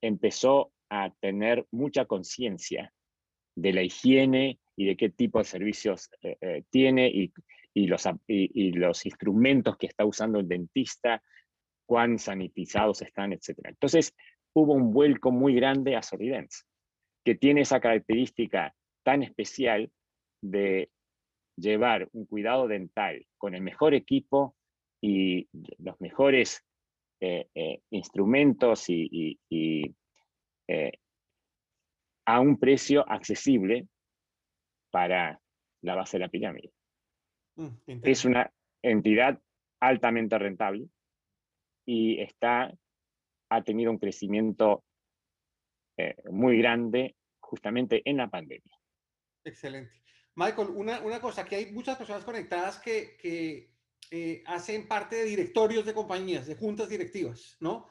empezó 0.00 0.72
a 0.88 1.12
tener 1.20 1.66
mucha 1.72 2.06
conciencia 2.06 2.92
de 3.56 3.72
la 3.72 3.82
higiene 3.82 4.58
y 4.76 4.86
de 4.86 4.96
qué 4.96 5.10
tipo 5.10 5.38
de 5.38 5.44
servicios 5.44 6.08
tiene 6.70 7.08
y, 7.08 7.32
y 7.74 7.86
los, 7.86 8.08
y, 8.26 8.72
los 8.72 9.06
instrumentos 9.06 9.76
que 9.76 9.86
está 9.86 10.04
usando 10.04 10.40
el 10.40 10.48
dentista, 10.48 11.22
cuán 11.86 12.18
sanitizados 12.18 13.02
están, 13.02 13.32
etc. 13.32 13.58
Entonces, 13.64 14.14
hubo 14.52 14.72
un 14.72 14.92
vuelco 14.92 15.30
muy 15.30 15.54
grande 15.54 15.94
a 15.94 16.02
Solidence, 16.02 16.64
que 17.24 17.34
tiene 17.34 17.60
esa 17.60 17.80
característica 17.80 18.74
tan 19.08 19.22
especial 19.22 19.90
de 20.42 20.90
llevar 21.56 22.10
un 22.12 22.26
cuidado 22.26 22.68
dental 22.68 23.26
con 23.38 23.54
el 23.54 23.62
mejor 23.62 23.94
equipo 23.94 24.54
y 25.00 25.48
los 25.78 25.98
mejores 25.98 26.62
eh, 27.22 27.48
eh, 27.54 27.80
instrumentos 27.88 28.84
y, 28.90 29.40
eh, 30.68 30.92
a 32.26 32.40
un 32.40 32.58
precio 32.58 33.02
accesible 33.10 33.88
para 34.90 35.40
la 35.80 35.94
base 35.94 36.18
de 36.18 36.24
la 36.26 36.28
pirámide. 36.28 36.70
Mm, 37.56 38.02
es 38.02 38.26
una 38.26 38.52
entidad 38.82 39.40
altamente 39.80 40.38
rentable 40.38 40.86
y 41.86 42.20
está, 42.20 42.70
ha 43.48 43.62
tenido 43.62 43.90
un 43.90 43.98
crecimiento 43.98 44.84
muy 46.30 46.58
grande 46.58 47.16
justamente 47.40 48.02
en 48.04 48.18
la 48.18 48.28
pandemia. 48.28 48.77
Excelente. 49.48 49.92
Michael, 50.34 50.68
una, 50.68 51.00
una 51.00 51.20
cosa, 51.20 51.44
que 51.44 51.56
hay 51.56 51.72
muchas 51.72 51.96
personas 51.96 52.24
conectadas 52.24 52.78
que, 52.78 53.16
que 53.20 53.74
eh, 54.10 54.42
hacen 54.46 54.86
parte 54.86 55.16
de 55.16 55.24
directorios 55.24 55.84
de 55.84 55.94
compañías, 55.94 56.46
de 56.46 56.54
juntas 56.54 56.88
directivas, 56.88 57.56
¿no? 57.60 57.88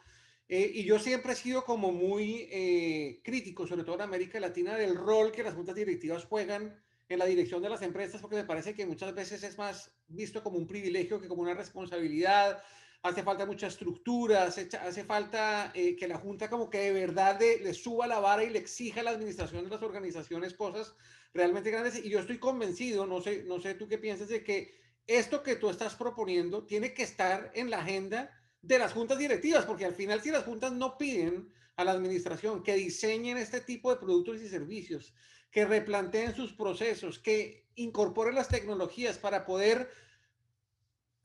Eh, 0.47 0.71
y 0.75 0.83
yo 0.85 0.97
siempre 0.97 1.33
he 1.33 1.35
sido 1.35 1.65
como 1.65 1.91
muy 1.91 3.19
crítico, 3.23 3.67
sobre 3.67 3.83
todo 3.83 3.95
en 3.95 4.01
América 4.01 4.39
Latina, 4.39 4.75
del 4.75 4.95
rol 4.95 5.31
que 5.33 5.43
las 5.43 5.55
juntas 5.55 5.75
directivas 5.75 6.23
juegan 6.23 6.81
en 7.09 7.19
la 7.19 7.25
dirección 7.25 7.61
de 7.61 7.69
las 7.69 7.81
empresas 7.81 8.21
porque 8.21 8.35
me 8.35 8.43
parece 8.43 8.73
que 8.73 8.85
muchas 8.85 9.13
veces 9.13 9.43
es 9.43 9.57
más 9.57 9.91
visto 10.07 10.43
como 10.43 10.57
un 10.57 10.67
privilegio 10.67 11.21
que 11.21 11.27
como 11.27 11.41
una 11.41 11.53
responsabilidad. 11.53 12.61
Hace 13.03 13.23
falta 13.23 13.45
mucha 13.45 13.67
estructura, 13.67 14.45
hace, 14.45 14.67
hace 14.81 15.03
falta 15.05 15.71
eh, 15.73 15.95
que 15.95 16.07
la 16.07 16.17
Junta 16.17 16.49
como 16.49 16.69
que 16.69 16.79
de 16.79 16.91
verdad 16.91 17.39
le 17.39 17.73
suba 17.73 18.07
la 18.07 18.19
vara 18.19 18.43
y 18.43 18.49
le 18.49 18.59
exija 18.59 19.01
a 19.01 19.03
la 19.03 19.11
administración 19.11 19.63
de 19.63 19.69
las 19.69 19.81
organizaciones 19.81 20.53
cosas 20.55 20.93
realmente 21.33 21.71
grandes. 21.71 22.03
Y 22.03 22.09
yo 22.09 22.19
estoy 22.19 22.37
convencido, 22.37 23.05
no 23.05 23.21
sé, 23.21 23.43
no 23.43 23.59
sé 23.59 23.75
tú 23.75 23.87
qué 23.87 23.97
piensas, 23.97 24.29
de 24.29 24.43
que 24.43 24.75
esto 25.05 25.43
que 25.43 25.55
tú 25.55 25.69
estás 25.69 25.95
proponiendo 25.95 26.65
tiene 26.65 26.93
que 26.93 27.03
estar 27.03 27.51
en 27.55 27.69
la 27.69 27.79
agenda 27.79 28.29
de 28.61 28.79
las 28.79 28.93
juntas 28.93 29.17
directivas, 29.17 29.65
porque 29.65 29.85
al 29.85 29.95
final 29.95 30.21
si 30.21 30.31
las 30.31 30.43
juntas 30.43 30.73
no 30.73 30.97
piden 30.97 31.51
a 31.77 31.83
la 31.83 31.91
administración 31.91 32.63
que 32.63 32.75
diseñen 32.75 33.37
este 33.37 33.61
tipo 33.61 33.89
de 33.91 33.99
productos 33.99 34.41
y 34.41 34.49
servicios, 34.49 35.13
que 35.51 35.65
replanteen 35.65 36.35
sus 36.35 36.53
procesos, 36.53 37.19
que 37.19 37.67
incorporen 37.75 38.35
las 38.35 38.49
tecnologías 38.49 39.17
para 39.17 39.45
poder 39.45 39.89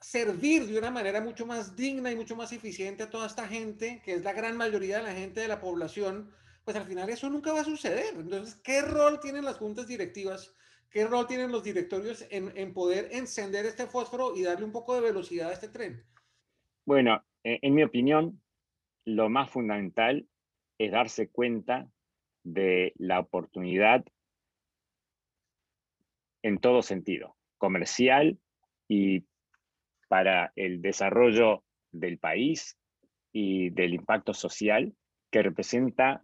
servir 0.01 0.67
de 0.67 0.79
una 0.79 0.91
manera 0.91 1.21
mucho 1.21 1.47
más 1.47 1.75
digna 1.77 2.11
y 2.11 2.17
mucho 2.17 2.37
más 2.37 2.53
eficiente 2.53 3.05
a 3.05 3.11
toda 3.11 3.27
esta 3.27 3.49
gente, 3.49 4.03
que 4.05 4.15
es 4.15 4.23
la 4.23 4.33
gran 4.33 4.57
mayoría 4.57 4.99
de 4.99 5.05
la 5.05 5.15
gente 5.15 5.41
de 5.41 5.49
la 5.49 5.61
población, 5.61 6.33
pues 6.65 6.77
al 6.77 6.85
final 6.85 7.09
eso 7.11 7.29
nunca 7.29 7.53
va 7.53 7.61
a 7.61 7.65
suceder. 7.65 8.15
Entonces, 8.15 8.55
¿qué 8.63 8.83
rol 8.83 9.21
tienen 9.21 9.45
las 9.45 9.57
juntas 9.57 9.87
directivas? 9.87 10.55
¿Qué 10.91 11.07
rol 11.07 11.27
tienen 11.27 11.51
los 11.51 11.65
directorios 11.65 12.27
en, 12.31 12.53
en 12.57 12.75
poder 12.75 13.09
encender 13.13 13.67
este 13.67 13.87
fósforo 13.87 14.37
y 14.37 14.43
darle 14.43 14.65
un 14.65 14.73
poco 14.73 14.95
de 14.95 15.01
velocidad 15.01 15.51
a 15.51 15.55
este 15.55 15.69
tren? 15.69 16.05
Bueno, 16.85 17.25
en 17.45 17.75
mi 17.75 17.83
opinión, 17.83 18.41
lo 19.05 19.29
más 19.29 19.51
fundamental 19.51 20.27
es 20.79 20.93
darse 20.93 21.29
cuenta 21.29 21.89
de 22.45 22.93
la 22.97 23.21
oportunidad 23.21 24.05
en 26.43 26.59
todo 26.59 26.83
sentido, 26.83 27.37
comercial 27.57 28.39
y 28.89 29.25
para 30.09 30.53
el 30.57 30.83
desarrollo 30.83 31.65
del 31.93 32.19
país 32.19 32.77
y 33.33 33.71
del 33.71 33.95
impacto 33.95 34.35
social 34.35 34.95
que 35.31 35.43
representa 35.43 36.23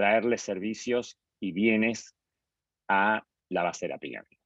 traerle 0.00 0.38
servicios 0.38 1.18
y 1.40 1.52
bienes 1.52 2.16
a 2.88 3.22
la 3.50 3.62
base 3.62 3.84
de 3.84 3.90
la 3.90 3.98
pirámide. 3.98 4.38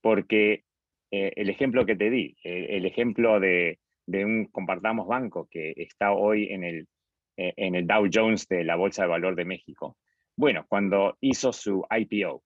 Porque 0.00 0.64
eh, 1.10 1.34
el 1.36 1.50
ejemplo 1.50 1.84
que 1.84 1.94
te 1.94 2.08
di, 2.08 2.34
el 2.42 2.86
ejemplo 2.86 3.38
de, 3.38 3.78
un 4.06 4.46
compartamos 4.46 5.06
banco 5.06 5.46
que 5.50 5.74
está 5.76 6.12
hoy 6.12 6.50
en 6.50 6.64
el, 6.64 6.88
eh, 7.36 7.52
en 7.56 7.74
el 7.74 7.86
Dow 7.86 8.08
Jones 8.10 8.48
de 8.48 8.64
la 8.64 8.76
Bolsa 8.76 9.02
de 9.02 9.08
Valor 9.08 9.36
de 9.36 9.44
México, 9.44 9.98
bueno, 10.36 10.64
cuando 10.66 11.18
hizo 11.20 11.52
su 11.52 11.84
IPO 11.90 12.42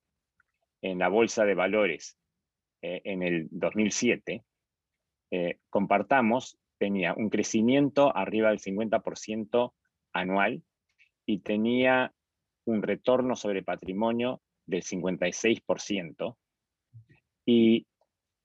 en 0.82 0.98
la 0.98 1.06
Bolsa 1.08 1.44
de 1.44 1.54
Valores 1.54 2.18
eh, 2.82 3.02
en 3.04 3.22
el 3.22 3.46
2007, 3.52 4.42
eh, 5.30 5.58
compartamos, 5.70 6.58
tenía 6.76 7.14
un 7.14 7.30
crecimiento 7.30 8.14
arriba 8.16 8.48
del 8.48 8.58
50% 8.58 9.74
anual 10.12 10.64
y 11.24 11.38
tenía 11.38 12.12
un 12.66 12.82
retorno 12.82 13.36
sobre 13.36 13.62
patrimonio 13.62 14.40
del 14.66 14.82
56% 14.82 16.36
y 17.46 17.86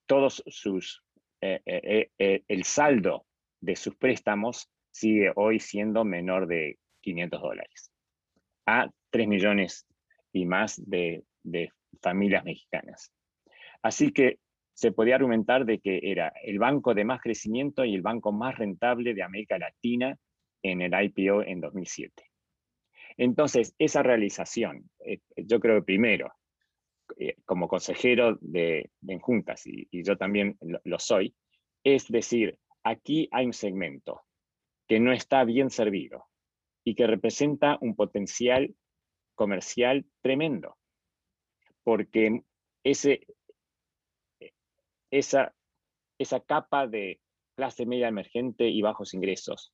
todos 0.06 0.44
sus, 0.48 1.04
eh, 1.42 2.10
el 2.48 2.64
saldo 2.64 3.26
de 3.60 3.76
sus 3.76 3.96
préstamos 3.96 4.70
sigue 4.92 5.32
hoy 5.36 5.60
siendo 5.60 6.04
menor 6.04 6.48
de 6.48 6.78
500 7.02 7.42
dólares 7.42 7.92
a 8.66 8.90
3 9.10 9.28
millones 9.28 9.86
y 10.34 10.46
más 10.46 10.82
de, 10.86 11.24
familias 12.02 12.46
mexicanas. 12.46 13.12
Así 13.82 14.12
que 14.12 14.38
se 14.74 14.92
podía 14.92 15.16
argumentar 15.16 15.66
de 15.66 15.80
que 15.80 16.00
era 16.04 16.32
el 16.44 16.58
banco 16.58 16.94
de 16.94 17.04
más 17.04 17.22
crecimiento 17.22 17.84
y 17.84 17.94
el 17.94 18.02
banco 18.02 18.32
más 18.32 18.58
rentable 18.58 19.14
de 19.14 19.24
América 19.24 19.58
Latina 19.58 20.18
en 20.64 20.82
el 20.82 20.94
IPO 20.94 21.44
en 21.44 21.60
2007. 21.60 22.31
Entonces, 23.18 23.76
esa 23.78 24.04
realización, 24.04 24.90
eh, 25.06 25.20
yo 25.36 25.60
creo 25.60 25.80
que 25.80 25.86
primero, 25.86 26.34
eh, 27.18 27.36
como 27.46 27.68
consejero 27.68 28.38
de, 28.42 28.92
de 29.02 29.20
Juntas, 29.20 29.66
y, 29.66 29.88
yo 30.04 30.18
también 30.18 30.58
lo, 30.84 31.00
soy, 31.00 31.36
es 31.84 32.08
decir, 32.08 32.58
aquí 32.84 33.28
hay 33.32 33.46
un 33.46 33.54
segmento 33.54 34.22
que 34.88 35.00
no 35.00 35.12
está 35.12 35.44
bien 35.44 35.70
servido 35.70 36.26
y 36.84 36.96
que 36.96 37.08
representa 37.08 37.78
un 37.82 37.96
potencial 37.96 38.76
comercial 39.36 40.06
tremendo, 40.22 40.78
porque 41.84 42.44
ese, 42.84 43.26
esa, 45.12 45.54
esa 46.18 46.40
capa 46.42 46.88
de 46.88 47.20
clase 47.56 47.86
media 47.86 48.08
emergente 48.08 48.68
y 48.68 48.82
bajos 48.82 49.14
ingresos 49.14 49.74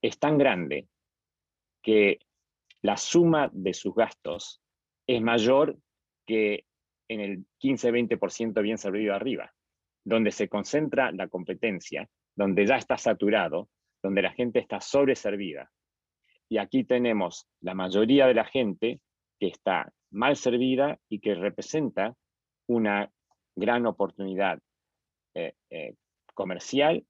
es 0.00 0.18
tan 0.18 0.38
grande 0.38 0.88
que 1.82 2.18
la 2.84 2.98
suma 2.98 3.50
de 3.50 3.72
sus 3.72 3.94
gastos 3.94 4.60
es 5.06 5.22
mayor 5.22 5.78
que 6.26 6.66
en 7.08 7.20
el 7.20 7.46
15-20% 7.62 8.60
bien 8.60 8.76
servido 8.76 9.14
arriba, 9.14 9.54
donde 10.04 10.30
se 10.30 10.50
concentra 10.50 11.10
la 11.10 11.28
competencia, 11.28 12.06
donde 12.36 12.66
ya 12.66 12.76
está 12.76 12.98
saturado, 12.98 13.70
donde 14.02 14.20
la 14.20 14.32
gente 14.32 14.58
está 14.58 14.82
sobreservida. 14.82 15.72
Y 16.50 16.58
aquí 16.58 16.84
tenemos 16.84 17.46
la 17.62 17.72
mayoría 17.72 18.26
de 18.26 18.34
la 18.34 18.44
gente 18.44 19.00
que 19.40 19.46
está 19.46 19.90
mal 20.10 20.36
servida 20.36 20.98
y 21.08 21.20
que 21.20 21.34
representa 21.34 22.14
una 22.68 23.10
gran 23.56 23.86
oportunidad 23.86 24.58
eh, 25.34 25.54
eh, 25.70 25.94
comercial, 26.34 27.02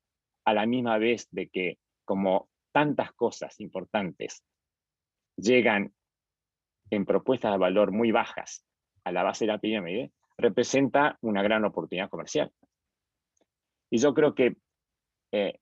a 0.45 0.55
la 0.55 0.67
misma 0.67 0.99
vez 0.99 1.27
de 1.33 1.49
que 1.49 1.79
como 2.05 2.49
tantas 2.71 3.13
cosas 3.15 3.59
importantes 3.59 4.45
llegan 5.37 5.93
en 6.91 7.05
propuestas 7.05 7.53
de 7.53 7.59
valor 7.59 7.93
muy 7.93 8.13
bajas 8.13 8.65
a 9.05 9.13
la 9.13 9.23
base 9.23 9.47
de 9.47 9.53
la 9.53 9.59
pirámide, 9.59 10.13
representa 10.37 11.19
una 11.21 11.43
gran 11.43 11.65
oportunidad 11.65 12.09
comercial. 12.09 12.53
Y 13.91 13.99
yo 13.99 14.15
creo 14.15 14.35
que 14.35 14.57
eh, 15.33 15.61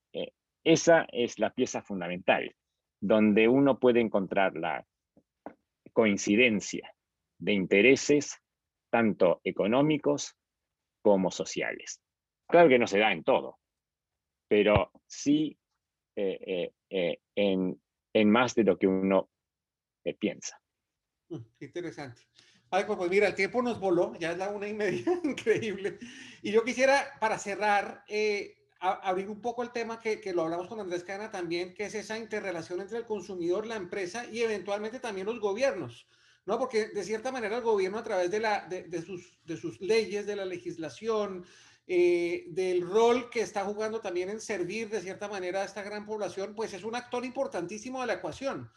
esa 0.63 1.05
es 1.11 1.39
la 1.39 1.51
pieza 1.51 1.81
fundamental, 1.81 2.55
donde 3.01 3.47
uno 3.47 3.79
puede 3.79 3.99
encontrar 3.99 4.55
la 4.55 4.85
coincidencia 5.91 6.93
de 7.37 7.53
intereses 7.53 8.41
tanto 8.89 9.41
económicos 9.43 10.35
como 11.01 11.31
sociales. 11.31 12.01
Claro 12.47 12.69
que 12.69 12.79
no 12.79 12.87
se 12.87 12.99
da 12.99 13.11
en 13.11 13.23
todo, 13.23 13.59
pero 14.47 14.91
sí 15.07 15.57
eh, 16.15 16.39
eh, 16.45 16.71
eh, 16.89 17.19
en, 17.35 18.29
más 18.29 18.53
de 18.55 18.63
lo 18.63 18.77
que 18.77 18.87
uno 18.87 19.29
piensa. 20.19 20.59
Mm, 21.29 21.37
interesante. 21.59 22.23
pues 22.69 23.09
mira, 23.09 23.27
el 23.27 23.35
tiempo 23.35 23.61
nos 23.61 23.79
voló, 23.79 24.13
ya 24.19 24.31
es 24.31 24.37
la 24.37 24.49
una 24.49 24.67
y 24.67 24.73
media, 24.73 25.05
increíble. 25.23 25.99
Y 26.41 26.51
yo 26.51 26.63
quisiera, 26.63 27.13
para 27.19 27.39
cerrar, 27.39 28.03
abrir 28.79 29.29
un 29.29 29.39
poco 29.39 29.63
el 29.63 29.71
tema 29.71 30.01
que, 30.01 30.19
que, 30.19 30.33
lo 30.33 30.41
hablamos 30.41 30.67
con 30.67 30.79
Andrés 30.79 31.05
Cana 31.05 31.31
también, 31.31 31.73
que 31.73 31.85
es 31.85 31.95
esa 31.95 32.17
interrelación 32.17 32.81
entre 32.81 32.97
el 32.97 33.05
consumidor, 33.05 33.65
la 33.65 33.77
empresa 33.77 34.25
y 34.25 34.41
eventualmente 34.41 34.99
también 34.99 35.27
los 35.27 35.39
gobiernos. 35.39 36.07
¿no? 36.45 36.59
Porque 36.59 36.87
de 36.87 37.03
cierta 37.03 37.31
manera 37.31 37.57
el 37.57 37.63
gobierno 37.63 37.97
a 37.97 38.03
través 38.03 38.29
de, 38.29 38.39
la, 38.39 38.67
de, 38.67 39.01
sus, 39.01 39.39
de 39.43 39.57
sus 39.57 39.79
leyes, 39.79 40.25
de 40.25 40.35
la 40.35 40.45
legislación, 40.45 41.45
eh, 41.87 42.45
del 42.47 42.81
rol 42.81 43.29
que 43.29 43.41
está 43.41 43.65
jugando 43.65 43.99
también 43.99 44.29
en 44.29 44.39
servir 44.39 44.89
de 44.89 45.01
cierta 45.01 45.27
manera 45.27 45.61
a 45.61 45.65
esta 45.65 45.83
gran 45.83 46.05
población, 46.05 46.53
pues 46.55 46.73
es 46.73 46.83
un 46.83 46.95
actor 46.95 47.25
importantísimo 47.25 48.01
de 48.01 48.07
la 48.07 48.13
ecuación. 48.13 48.71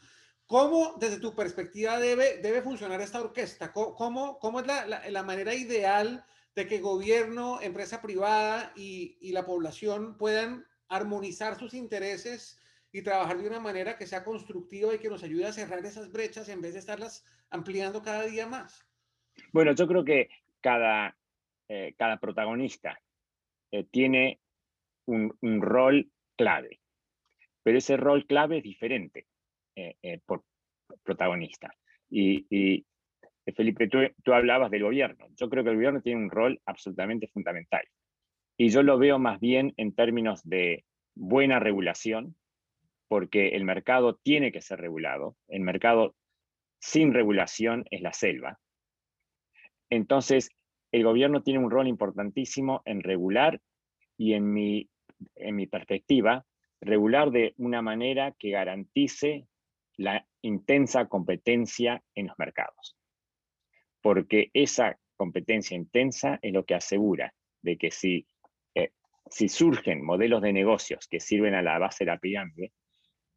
¿Cómo, 0.47 0.95
desde 1.01 1.19
tu 1.19 1.35
perspectiva, 1.35 1.99
debe, 1.99 2.39
debe 2.39 2.63
funcionar 2.63 3.01
esta 3.01 3.21
orquesta? 3.21 3.73
¿Cómo, 3.73 4.39
cómo 4.39 4.61
es 4.61 4.67
la, 4.67 4.87
la, 4.87 5.23
manera 5.23 5.55
ideal 5.55 6.25
de 6.55 6.67
que 6.69 6.81
gobierno, 6.81 7.61
empresa 7.61 8.01
privada 8.01 8.73
y, 8.77 9.19
y 9.21 9.33
la 9.33 9.45
población 9.45 10.17
puedan 10.17 10.65
armonizar 10.89 11.59
sus 11.59 11.75
intereses 11.75 12.61
y 12.93 13.03
trabajar 13.03 13.39
de 13.39 13.47
una 13.49 13.61
manera 13.61 13.99
que 13.99 14.07
sea 14.07 14.25
constructiva 14.25 14.95
y 14.95 14.99
que 14.99 15.11
nos 15.11 15.23
ayude 15.23 15.47
a 15.47 15.53
cerrar 15.53 15.85
esas 15.85 16.11
brechas 16.13 16.49
en 16.49 16.61
vez 16.61 16.75
de 16.75 16.79
estarlas 16.79 17.25
ampliando 17.51 18.03
cada 18.03 18.25
día 18.25 18.47
más? 18.47 18.87
Bueno, 19.53 19.73
yo 19.73 19.87
creo 19.87 20.05
que 20.05 20.29
cada, 20.61 21.17
eh, 21.69 21.95
cada 21.99 22.19
protagonista 22.19 23.01
eh, 23.71 23.85
tiene 23.91 24.41
un, 25.07 25.37
rol 25.61 26.11
clave, 26.37 26.81
pero 27.63 27.79
ese 27.79 27.97
rol 27.97 28.27
clave 28.27 28.59
es 28.59 28.65
diferente 28.65 29.27
por 30.25 30.43
protagonista. 31.03 31.71
Y, 32.11 32.85
Felipe, 33.55 33.89
tú, 33.89 33.99
tú 34.25 34.33
hablabas 34.33 34.71
del 34.71 34.83
gobierno. 34.83 35.27
Yo 35.37 35.49
creo 35.49 35.63
que 35.63 35.71
el 35.71 35.77
gobierno 35.77 36.03
tiene 36.03 36.23
un 36.23 36.31
rol 36.31 36.61
absolutamente 36.67 37.29
fundamental. 37.29 37.85
Y 38.57 38.71
yo 38.71 38.83
lo 38.83 38.99
veo 38.99 39.19
más 39.19 39.39
bien 39.41 39.73
en 39.77 39.95
términos 39.95 40.43
de 40.45 40.85
buena 41.15 41.61
regulación, 41.61 42.37
porque 43.09 43.51
el 43.51 43.65
mercado 43.65 44.17
tiene 44.17 44.51
que 44.51 44.61
ser 44.61 44.81
regulado. 44.81 45.37
El 45.49 45.61
mercado 45.61 46.17
sin 46.81 47.15
regulación 47.15 47.85
es 47.91 48.01
la 48.01 48.13
selva. 48.13 48.59
Entonces, 49.91 50.51
el 50.93 51.05
gobierno 51.05 51.43
tiene 51.43 51.61
un 51.61 51.71
rol 51.71 51.87
importantísimo 51.87 52.83
en 52.85 53.03
regular 53.03 53.61
y 54.17 54.35
en 54.35 54.53
mi, 54.53 54.89
en 55.37 55.57
mi 55.57 55.67
perspectiva, 55.67 56.45
regular 56.81 57.31
de 57.31 57.55
una 57.59 57.83
manera 57.83 58.35
que 58.39 58.51
garantice 58.51 59.47
la 59.99 60.27
intensa 60.43 61.07
competencia 61.07 62.03
en 62.15 62.29
los 62.29 62.39
mercados. 62.39 62.97
Porque 64.03 64.51
esa 64.53 64.99
competencia 65.17 65.77
intensa 65.77 66.39
es 66.43 66.53
lo 66.53 66.65
que 66.65 66.75
asegura 66.75 67.35
de 67.63 67.79
que 67.79 67.91
si, 67.91 68.27
eh, 68.75 68.93
si 69.31 69.49
surgen 69.49 70.05
modelos 70.05 70.43
de 70.43 70.53
negocios 70.53 71.09
que 71.09 71.21
sirven 71.21 71.55
a 71.55 71.63
la 71.63 71.79
base 71.79 72.05
de 72.05 72.11
la 72.11 72.19
pirámide, 72.19 72.73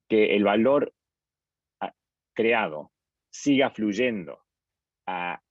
que 0.08 0.36
el 0.36 0.44
valor 0.44 0.94
ah, 1.80 1.94
creado 2.34 2.92
siga 3.30 3.70
fluyendo 3.70 4.44
a, 5.06 5.42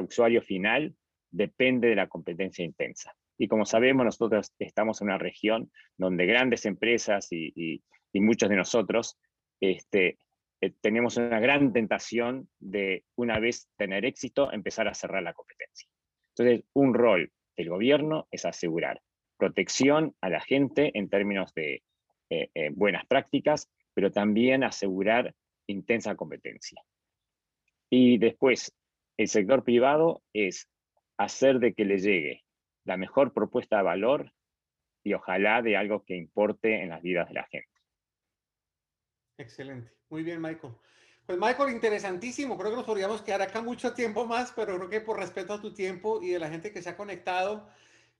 usuario 0.00 0.40
final 0.40 0.94
depende 1.30 1.88
de 1.88 1.96
la 1.96 2.08
competencia 2.08 2.64
intensa. 2.64 3.14
Y 3.38 3.48
como 3.48 3.66
sabemos, 3.66 4.04
nosotros 4.04 4.52
estamos 4.58 5.00
en 5.00 5.08
una 5.08 5.18
región 5.18 5.70
donde 5.98 6.26
grandes 6.26 6.64
empresas 6.64 7.28
y, 7.30 7.82
muchos 8.14 8.48
de 8.48 8.56
nosotros 8.56 9.18
este, 9.62 10.18
eh, 10.60 10.72
tenemos 10.80 11.16
una 11.16 11.40
gran 11.40 11.72
tentación 11.72 12.48
de, 12.58 13.04
una 13.16 13.38
vez 13.38 13.68
tener 13.76 14.04
éxito, 14.04 14.52
empezar 14.52 14.88
a 14.88 14.94
cerrar 14.94 15.22
la 15.22 15.32
competencia. 15.32 15.88
Entonces, 16.34 16.64
un 16.74 16.94
rol 16.94 17.32
del 17.56 17.68
gobierno 17.68 18.26
es 18.30 18.44
asegurar 18.44 19.00
protección 19.38 20.14
a 20.20 20.28
la 20.28 20.40
gente 20.40 20.96
en 20.98 21.08
términos 21.08 21.54
de 21.54 21.82
eh, 22.30 22.50
eh, 22.54 22.70
buenas 22.72 23.06
prácticas, 23.06 23.70
pero 23.94 24.10
también 24.10 24.64
asegurar 24.64 25.34
intensa 25.66 26.14
competencia. 26.16 26.82
Y 27.90 28.18
después, 28.18 28.74
el 29.16 29.28
sector 29.28 29.64
privado 29.64 30.22
es 30.32 30.68
hacer 31.18 31.58
de 31.58 31.74
que 31.74 31.84
le 31.84 31.98
llegue 31.98 32.42
la 32.84 32.96
mejor 32.96 33.32
propuesta 33.32 33.76
de 33.76 33.82
valor 33.82 34.32
y 35.04 35.12
ojalá 35.14 35.62
de 35.62 35.76
algo 35.76 36.04
que 36.04 36.16
importe 36.16 36.82
en 36.82 36.88
las 36.88 37.02
vidas 37.02 37.28
de 37.28 37.34
la 37.34 37.44
gente. 37.44 37.71
Excelente. 39.38 39.90
Muy 40.10 40.22
bien, 40.22 40.40
Michael. 40.40 40.74
Pues 41.26 41.38
Michael, 41.38 41.72
interesantísimo. 41.72 42.58
Creo 42.58 42.70
que 42.70 42.76
nos 42.76 42.86
podríamos 42.86 43.22
quedar 43.22 43.42
acá 43.42 43.62
mucho 43.62 43.94
tiempo 43.94 44.26
más, 44.26 44.52
pero 44.54 44.76
creo 44.76 44.88
que 44.88 45.00
por 45.00 45.18
respeto 45.18 45.54
a 45.54 45.60
tu 45.60 45.72
tiempo 45.72 46.20
y 46.22 46.30
de 46.30 46.38
la 46.38 46.50
gente 46.50 46.72
que 46.72 46.82
se 46.82 46.88
ha 46.90 46.96
conectado, 46.96 47.68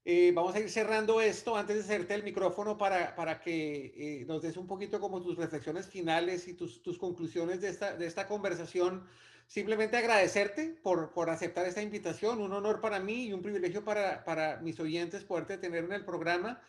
eh, 0.04 0.32
vamos 0.34 0.54
a 0.54 0.60
ir 0.60 0.70
cerrando 0.70 1.20
esto 1.20 1.56
antes 1.56 1.76
de 1.76 1.82
hacerte 1.82 2.14
el 2.14 2.22
micrófono 2.22 2.78
para, 2.78 3.14
para 3.14 3.40
que 3.40 3.92
eh, 3.96 4.24
nos 4.26 4.42
des 4.42 4.56
un 4.56 4.66
poquito 4.66 5.00
como 5.00 5.20
tus 5.20 5.36
reflexiones 5.36 5.86
finales 5.86 6.48
y 6.48 6.54
tus, 6.54 6.82
tus 6.82 6.98
conclusiones 6.98 7.60
de 7.60 7.68
esta, 7.68 7.96
de 7.96 8.06
esta 8.06 8.26
conversación 8.26 9.06
simplemente 9.46 9.96
agradecerte 9.96 10.76
por, 10.82 11.12
por 11.12 11.28
aceptar 11.28 11.66
esta 11.66 11.82
invitación, 11.82 12.40
un 12.40 12.52
honor 12.52 12.80
para 12.80 13.00
mí 13.00 13.26
y 13.26 13.32
un 13.32 13.42
privilegio 13.42 13.84
para, 13.84 14.24
para 14.24 14.56
mis 14.58 14.80
oyentes 14.80 15.24
poderte 15.24 15.58
tener 15.58 15.84
en 15.84 15.92
el 15.92 16.04
programa. 16.04 16.60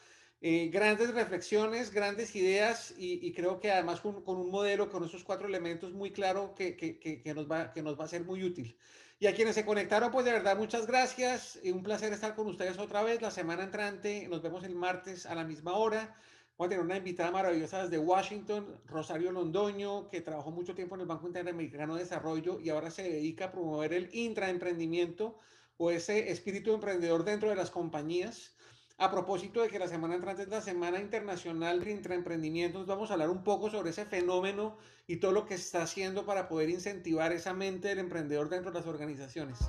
Eh, 0.45 0.67
grandes 0.67 1.13
reflexiones, 1.13 1.89
grandes 1.89 2.35
ideas 2.35 2.93
y, 2.97 3.31
creo 3.31 3.61
que 3.61 3.71
además 3.71 4.01
con, 4.01 4.25
con, 4.25 4.35
un 4.35 4.51
modelo 4.51 4.89
con 4.89 5.05
esos 5.05 5.23
cuatro 5.23 5.47
elementos 5.47 5.93
muy 5.93 6.11
claro 6.11 6.53
que, 6.53 6.75
que, 6.75 6.99
que, 6.99 7.33
nos 7.33 7.49
va, 7.49 7.71
que 7.71 7.81
nos 7.81 7.97
va 7.97 8.03
a 8.03 8.09
ser 8.09 8.25
muy 8.25 8.43
útil. 8.43 8.77
Y 9.19 9.27
a 9.27 9.33
quienes 9.33 9.55
se 9.55 9.65
conectaron, 9.65 10.11
pues 10.11 10.25
de 10.25 10.33
verdad 10.33 10.57
muchas 10.57 10.85
gracias. 10.85 11.57
y 11.63 11.71
un 11.71 11.81
placer 11.81 12.11
estar 12.11 12.35
con 12.35 12.47
ustedes 12.47 12.77
otra 12.77 13.03
vez 13.03 13.21
la 13.21 13.31
semana 13.31 13.63
entrante. 13.63 14.27
Nos 14.27 14.41
vemos 14.41 14.65
el 14.65 14.75
martes 14.75 15.25
a 15.25 15.33
la 15.33 15.45
misma 15.45 15.75
hora. 15.75 16.13
Voy 16.57 16.65
a 16.65 16.69
tener 16.71 16.83
una 16.83 16.97
invitada 16.97 17.31
maravillosa 17.31 17.83
desde 17.83 17.97
Washington, 17.97 18.81
Rosario 18.85 19.31
Londoño, 19.31 20.09
que 20.09 20.19
trabajó 20.19 20.51
mucho 20.51 20.75
tiempo 20.75 20.95
en 20.95 21.01
el 21.01 21.07
Banco 21.07 21.25
Interamericano 21.25 21.95
de 21.95 22.01
Desarrollo 22.01 22.59
y 22.59 22.69
ahora 22.69 22.91
se 22.91 23.03
dedica 23.03 23.45
a 23.45 23.51
promover 23.53 23.93
el 23.93 24.13
intraemprendimiento 24.13 25.39
o 25.77 25.89
ese 25.89 26.31
espíritu 26.31 26.73
emprendedor 26.73 27.23
dentro 27.23 27.49
de 27.49 27.55
las 27.55 27.71
compañías. 27.71 28.52
A 28.99 29.09
propósito 29.09 29.61
de 29.61 29.69
que 29.69 29.79
la 29.79 29.87
semana 29.87 30.15
entrante 30.15 30.43
es 30.43 30.49
la 30.49 30.61
Semana 30.61 30.99
Internacional 30.99 31.83
de 31.83 31.91
Intraemprendimientos, 31.91 32.85
vamos 32.85 33.09
a 33.09 33.13
hablar 33.13 33.29
un 33.29 33.43
poco 33.43 33.71
sobre 33.71 33.89
ese 33.89 34.05
fenómeno 34.05 34.77
y 35.07 35.17
todo 35.17 35.31
lo 35.31 35.45
que 35.45 35.55
está 35.55 35.81
haciendo 35.81 36.25
para 36.25 36.47
poder 36.47 36.69
incentivar 36.69 37.31
esa 37.31 37.53
mente 37.53 37.87
del 37.87 37.99
emprendedor 37.99 38.49
dentro 38.49 38.71
de 38.71 38.79
las 38.79 38.87
organizaciones. 38.87 39.59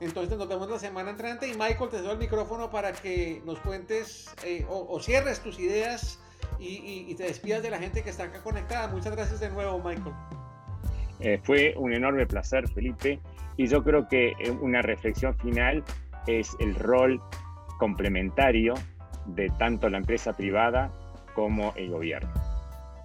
Entonces 0.00 0.36
nos 0.36 0.48
vemos 0.48 0.68
la 0.68 0.78
semana 0.78 1.10
entrante 1.10 1.48
y 1.48 1.52
Michael, 1.52 1.90
te 1.90 2.02
doy 2.02 2.12
el 2.12 2.18
micrófono 2.18 2.68
para 2.68 2.92
que 2.92 3.40
nos 3.46 3.58
cuentes 3.60 4.28
eh, 4.44 4.66
o, 4.68 5.00
cierres 5.00 5.40
tus 5.40 5.58
ideas 5.58 6.20
y, 6.58 7.14
te 7.14 7.22
despidas 7.22 7.62
de 7.62 7.70
la 7.70 7.78
gente 7.78 8.02
que 8.02 8.10
está 8.10 8.24
acá 8.24 8.42
conectada. 8.42 8.88
Muchas 8.88 9.14
gracias 9.14 9.40
de 9.40 9.48
nuevo, 9.48 9.78
Michael. 9.78 10.14
Eh, 11.20 11.40
fue 11.42 11.72
un 11.78 11.94
enorme 11.94 12.26
placer, 12.26 12.68
Felipe, 12.68 13.20
y 13.56 13.68
yo 13.68 13.82
creo 13.82 14.06
que 14.08 14.32
eh, 14.38 14.50
una 14.50 14.82
reflexión 14.82 15.34
final 15.38 15.82
es 16.26 16.54
el 16.58 16.74
rol 16.74 17.22
complementario 17.78 18.74
de 19.26 19.50
tanto 19.58 19.88
la 19.88 19.98
empresa 19.98 20.32
privada 20.32 20.90
como 21.34 21.72
el 21.76 21.90
gobierno. 21.90 22.32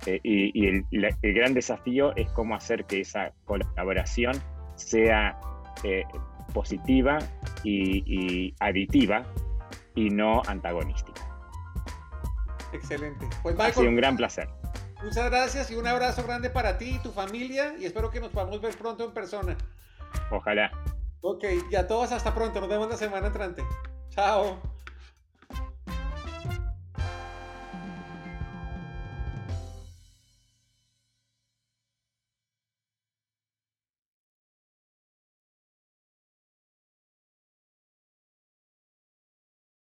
y, 0.05 0.67
el, 0.67 0.85
gran 1.21 1.53
desafío 1.53 2.15
es 2.15 2.29
cómo 2.31 2.55
hacer 2.55 2.85
que 2.85 3.01
esa 3.01 3.31
colaboración 3.45 4.33
sea 4.75 5.39
positiva 6.53 7.19
y, 7.63 8.53
aditiva 8.59 9.23
y 9.95 10.09
no 10.09 10.41
antagonística. 10.47 11.21
Excelente. 12.73 13.27
Pues 13.43 13.59
ha 13.59 13.71
sido 13.71 13.89
un 13.89 13.95
gran 13.95 14.15
placer. 14.15 14.47
Muchas 15.03 15.29
gracias 15.29 15.71
y 15.71 15.75
un 15.75 15.87
abrazo 15.87 16.23
grande 16.23 16.49
para 16.49 16.77
ti 16.77 16.95
y 16.95 16.99
tu 16.99 17.11
familia 17.11 17.73
y 17.79 17.85
espero 17.85 18.11
que 18.11 18.19
nos 18.19 18.29
podamos 18.29 18.61
ver 18.61 18.75
pronto 18.77 19.03
en 19.03 19.11
persona. 19.11 19.57
Ojalá. 20.29 20.71
Ok, 21.21 21.43
y 21.71 21.75
a 21.75 21.87
todos 21.87 22.11
hasta 22.11 22.33
pronto. 22.33 22.59
Nos 22.59 22.69
vemos 22.69 22.89
la 22.89 22.97
semana 22.97 23.27
entrante. 23.27 23.63
Ciao! 24.13 24.59